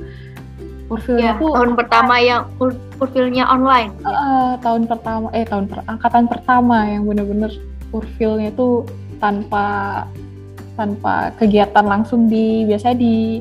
Urfilnya 0.90 1.38
ya, 1.38 1.42
tuh 1.44 1.54
tahun 1.54 1.78
pertama 1.78 2.18
yang 2.18 2.50
urfilnya 2.98 3.46
online. 3.46 3.94
Uh, 4.02 4.58
tahun 4.58 4.90
pertama 4.90 5.30
eh 5.38 5.46
tahun 5.46 5.70
per, 5.70 5.86
angkatan 5.86 6.26
pertama 6.26 6.82
yang 6.90 7.06
bener-bener 7.06 7.54
urfilnya 7.94 8.50
tuh 8.58 8.90
tanpa 9.22 10.08
tanpa 10.74 11.30
kegiatan 11.38 11.86
langsung 11.86 12.26
di 12.26 12.66
biasanya 12.66 12.98
di 12.98 13.38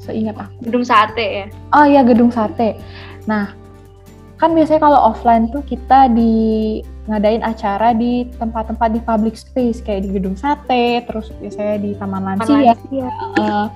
seingat 0.00 0.38
aku 0.40 0.64
gedung 0.64 0.86
sate 0.86 1.26
ya. 1.44 1.46
Oh 1.76 1.84
iya 1.84 2.00
gedung 2.00 2.32
sate. 2.32 2.80
Nah, 3.28 3.52
kan 4.42 4.58
biasanya 4.58 4.82
kalau 4.82 5.14
offline 5.14 5.46
tuh 5.54 5.62
kita 5.62 6.10
di 6.10 6.82
ngadain 7.06 7.46
acara 7.46 7.94
di 7.94 8.26
tempat-tempat 8.42 8.90
di 8.90 8.98
public 8.98 9.38
space 9.38 9.78
kayak 9.86 10.02
di 10.02 10.18
gedung 10.18 10.34
sate, 10.34 11.06
terus 11.06 11.30
biasanya 11.38 11.78
di 11.78 11.94
taman 11.94 12.22
lansia. 12.26 12.74
lansia. 12.74 13.08
Uh, 13.38 13.70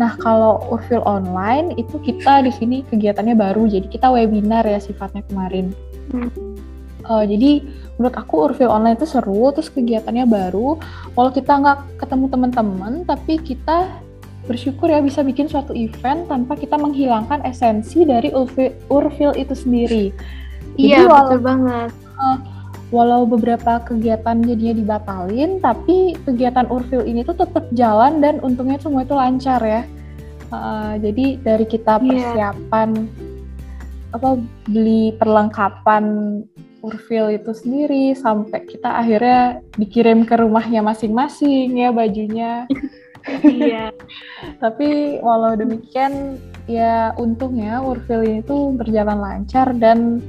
Nah, 0.00 0.16
kalau 0.16 0.64
Urfil 0.72 1.04
online 1.04 1.76
itu 1.76 2.00
kita 2.00 2.40
di 2.40 2.48
sini 2.48 2.80
kegiatannya 2.88 3.36
baru, 3.36 3.68
jadi 3.68 3.84
kita 3.84 4.08
webinar 4.08 4.64
ya 4.64 4.80
sifatnya 4.80 5.20
kemarin. 5.28 5.76
Hmm. 6.08 6.32
Uh, 7.04 7.20
jadi 7.28 7.60
menurut 8.00 8.16
aku 8.16 8.48
Urfil 8.48 8.72
online 8.72 8.96
itu 8.96 9.04
seru, 9.04 9.52
terus 9.52 9.68
kegiatannya 9.68 10.24
baru. 10.24 10.80
Walau 11.12 11.28
kita 11.36 11.52
nggak 11.52 12.00
ketemu 12.00 12.32
teman-teman, 12.32 12.92
tapi 13.04 13.44
kita 13.44 13.92
bersyukur 14.48 14.88
ya 14.88 15.04
bisa 15.04 15.20
bikin 15.20 15.46
suatu 15.46 15.76
event 15.76 16.28
tanpa 16.28 16.56
kita 16.56 16.80
menghilangkan 16.80 17.44
esensi 17.44 18.08
dari 18.08 18.32
Urfil, 18.32 18.72
Urfil 18.88 19.36
itu 19.36 19.52
sendiri. 19.52 20.04
Iya, 20.80 21.04
jadi, 21.04 21.12
betul 21.12 21.40
banget. 21.44 21.90
Uh, 22.16 22.38
walau 22.90 23.28
beberapa 23.28 23.78
kegiatan 23.84 24.42
jadinya 24.42 24.74
dibatalin, 24.80 25.60
tapi 25.60 26.16
kegiatan 26.24 26.66
Urfil 26.72 27.04
ini 27.06 27.22
tuh 27.22 27.38
tetap 27.38 27.68
jalan 27.76 28.18
dan 28.18 28.40
untungnya 28.40 28.80
semua 28.80 29.04
itu 29.04 29.14
lancar 29.14 29.60
ya. 29.62 29.82
Uh, 30.50 30.98
jadi 30.98 31.38
dari 31.38 31.66
kita 31.68 32.02
iya. 32.02 32.06
persiapan 32.10 32.88
yeah. 33.06 34.16
apa 34.18 34.42
beli 34.66 35.14
perlengkapan 35.14 36.04
Urfil 36.80 37.36
itu 37.36 37.52
sendiri 37.52 38.16
sampai 38.16 38.64
kita 38.64 38.88
akhirnya 38.88 39.60
dikirim 39.76 40.24
ke 40.24 40.34
rumahnya 40.40 40.80
masing-masing 40.80 41.76
ya 41.76 41.92
bajunya. 41.92 42.64
Iya. 43.44 43.92
Tapi 44.58 45.20
walau 45.22 45.54
demikian 45.54 46.38
ya 46.70 47.14
untungnya 47.18 47.82
Urfil 47.82 48.22
ini 48.26 48.40
tuh 48.44 48.74
berjalan 48.74 49.18
lancar 49.18 49.74
dan 49.76 50.22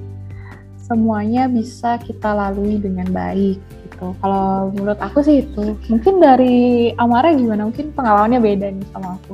semuanya 0.78 1.48
bisa 1.48 1.96
kita 2.02 2.36
lalui 2.36 2.82
dengan 2.82 3.08
baik 3.10 3.62
gitu. 3.88 4.12
Kalau 4.20 4.74
menurut 4.76 5.00
aku 5.00 5.24
sih 5.24 5.46
itu. 5.46 5.78
Mungkin 5.88 6.20
dari 6.20 6.92
Amara 7.00 7.32
gimana? 7.32 7.70
Mungkin 7.70 7.96
pengalamannya 7.96 8.40
beda 8.42 8.68
nih 8.74 8.88
sama 8.92 9.16
aku. 9.22 9.34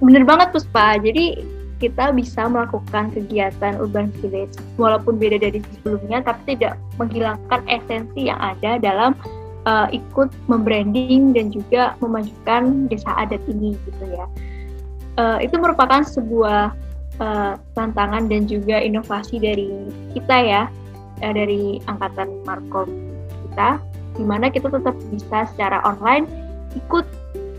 Bener 0.00 0.24
banget 0.24 0.50
Puspa. 0.50 0.96
Jadi 0.98 1.44
kita 1.80 2.12
bisa 2.12 2.44
melakukan 2.44 3.08
kegiatan 3.16 3.80
urban 3.80 4.12
village 4.20 4.52
walaupun 4.76 5.16
beda 5.16 5.40
dari 5.40 5.64
sebelumnya 5.80 6.20
tapi 6.20 6.54
tidak 6.54 6.76
menghilangkan 7.00 7.60
esensi 7.72 8.28
yang 8.28 8.36
ada 8.36 8.76
dalam 8.76 9.16
uh, 9.70 9.86
ikut 9.94 10.34
membranding 10.50 11.30
dan 11.30 11.54
juga 11.54 11.94
memajukan 12.02 12.90
desa 12.90 13.14
adat 13.14 13.38
ini 13.46 13.78
gitu 13.86 14.04
ya. 14.10 14.26
Uh, 15.14 15.38
itu 15.38 15.54
merupakan 15.58 16.02
sebuah 16.02 16.74
uh, 17.22 17.54
tantangan 17.78 18.26
dan 18.26 18.50
juga 18.50 18.82
inovasi 18.82 19.38
dari 19.38 19.70
kita 20.16 20.36
ya 20.42 20.62
uh, 21.22 21.32
dari 21.32 21.78
angkatan 21.86 22.42
Markom 22.42 22.90
kita 23.46 23.78
di 24.18 24.24
mana 24.26 24.50
kita 24.50 24.66
tetap 24.66 24.96
bisa 25.14 25.46
secara 25.54 25.78
online 25.86 26.26
ikut 26.74 27.06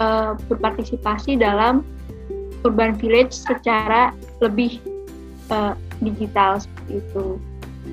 uh, 0.04 0.36
berpartisipasi 0.52 1.39
dalam 1.39 1.86
urban 2.67 2.93
village 2.97 3.34
secara 3.34 4.13
lebih 4.43 4.78
uh, 5.50 5.74
digital 6.02 6.60
seperti 6.60 7.02
itu. 7.02 7.26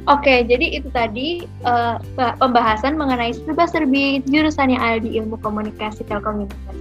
Oke, 0.08 0.44
jadi 0.48 0.80
itu 0.80 0.88
tadi 0.88 1.44
uh, 1.68 2.00
pembahasan 2.16 2.96
mengenai 2.96 3.36
serba-serbi 3.36 4.24
jurusan 4.24 4.72
yang 4.72 4.80
ada 4.80 4.98
di 5.04 5.20
ilmu 5.20 5.36
komunikasi 5.44 6.00
telekomunikasi. 6.08 6.80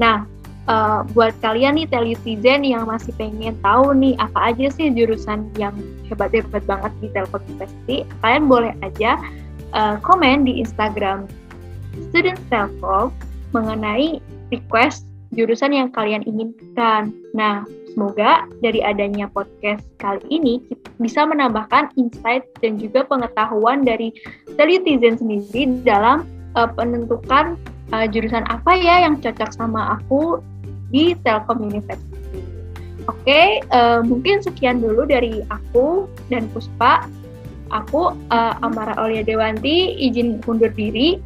Nah, 0.00 0.24
uh, 0.68 1.04
buat 1.12 1.36
kalian 1.44 1.76
nih 1.76 1.88
teletizen 1.92 2.64
yang 2.64 2.88
masih 2.88 3.12
pengen 3.20 3.56
tahu 3.60 3.92
nih 3.92 4.16
apa 4.16 4.52
aja 4.52 4.72
sih 4.72 4.88
jurusan 4.92 5.48
yang 5.60 5.76
hebat-hebat 6.08 6.64
banget 6.64 6.92
di 7.04 7.08
Telkom 7.12 7.44
University, 7.48 7.96
kalian 8.24 8.44
boleh 8.48 8.72
aja 8.80 9.20
uh, 9.76 9.96
komen 10.00 10.48
di 10.48 10.60
Instagram 10.64 11.28
Student 12.08 12.40
Telkom 12.48 13.12
mengenai 13.52 14.24
request 14.48 15.04
jurusan 15.36 15.72
yang 15.72 15.88
kalian 15.92 16.24
inginkan. 16.24 17.12
Nah, 17.36 17.64
semoga 17.92 18.48
dari 18.64 18.80
adanya 18.80 19.28
podcast 19.28 19.84
kali 20.00 20.24
ini 20.32 20.64
bisa 20.96 21.28
menambahkan 21.28 21.92
insight 22.00 22.48
dan 22.64 22.80
juga 22.80 23.04
pengetahuan 23.04 23.84
dari 23.84 24.16
teletizen 24.56 25.20
sendiri 25.20 25.68
dalam 25.84 26.24
uh, 26.56 26.68
penentukan 26.72 27.60
uh, 27.92 28.08
jurusan 28.08 28.48
apa 28.48 28.72
ya 28.80 29.04
yang 29.04 29.20
cocok 29.20 29.52
sama 29.52 30.00
aku 30.00 30.40
di 30.88 31.12
Telkom 31.24 31.68
University. 31.68 32.40
Oke, 33.10 33.26
okay, 33.26 33.48
uh, 33.74 33.98
eh, 33.98 34.00
mungkin 34.06 34.38
sekian 34.38 34.78
dulu 34.78 35.02
dari 35.02 35.42
aku 35.50 36.06
dan 36.30 36.46
Puspa. 36.54 37.10
Aku 37.72 38.14
uh, 38.14 38.54
Amara 38.62 38.94
Aulia 39.00 39.24
Dewanti 39.24 39.96
izin 39.96 40.38
undur 40.44 40.70
diri 40.70 41.18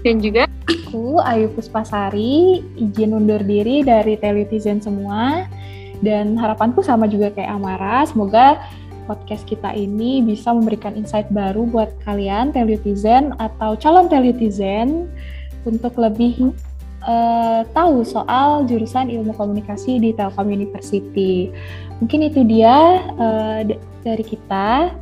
dan 0.00 0.18
juga 0.18 0.48
aku 0.64 1.20
Ayu 1.20 1.52
Puspasari 1.52 2.64
izin 2.80 3.12
undur 3.12 3.38
diri 3.44 3.84
dari 3.84 4.16
Teletizen 4.16 4.80
semua 4.80 5.44
dan 6.00 6.36
harapanku 6.36 6.80
sama 6.80 7.08
juga 7.08 7.32
kayak 7.32 7.52
Amara 7.56 8.04
semoga 8.08 8.60
podcast 9.10 9.42
kita 9.42 9.74
ini 9.74 10.22
bisa 10.22 10.54
memberikan 10.54 10.94
insight 10.94 11.26
baru 11.34 11.66
buat 11.66 11.90
kalian 12.06 12.54
Teletizen 12.54 13.34
atau 13.42 13.74
calon 13.74 14.06
Teletizen 14.06 15.10
untuk 15.66 15.98
lebih 15.98 16.54
uh, 17.04 17.66
tahu 17.72 18.06
soal 18.06 18.64
jurusan 18.70 19.10
ilmu 19.10 19.34
komunikasi 19.34 19.98
di 19.98 20.10
Telkom 20.14 20.48
University. 20.48 21.50
Mungkin 21.98 22.30
itu 22.30 22.46
dia 22.46 23.02
uh, 23.18 23.60
dari 24.06 24.24
kita. 24.24 24.94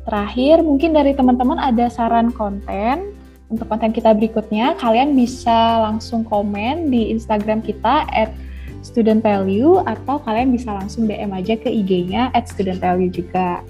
Terakhir, 0.00 0.66
mungkin 0.66 0.90
dari 0.90 1.14
teman-teman 1.14 1.60
ada 1.60 1.86
saran 1.86 2.34
konten 2.34 3.14
untuk 3.46 3.70
konten 3.70 3.94
kita 3.94 4.10
berikutnya. 4.10 4.74
Kalian 4.80 5.14
bisa 5.14 5.86
langsung 5.86 6.26
komen 6.26 6.90
di 6.90 7.14
Instagram 7.14 7.62
kita 7.62 8.08
at 8.10 8.32
student 8.80 9.20
value 9.20 9.80
atau 9.84 10.18
kalian 10.22 10.52
bisa 10.52 10.72
langsung 10.72 11.06
DM 11.08 11.32
aja 11.36 11.54
ke 11.56 11.68
IG-nya 11.68 12.32
at 12.32 12.48
student 12.48 12.80
value 12.80 13.12
juga. 13.12 13.60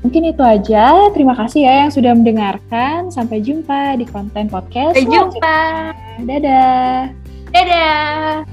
Mungkin 0.00 0.32
itu 0.32 0.40
aja. 0.40 1.12
Terima 1.12 1.36
kasih 1.36 1.68
ya 1.68 1.74
yang 1.84 1.92
sudah 1.92 2.12
mendengarkan. 2.16 3.12
Sampai 3.12 3.44
jumpa 3.44 4.00
di 4.00 4.08
konten 4.08 4.48
podcast. 4.48 4.96
Sampai 4.96 5.12
jumpa. 5.12 5.60
Dadah. 6.24 7.12
Dadah. 7.52 8.44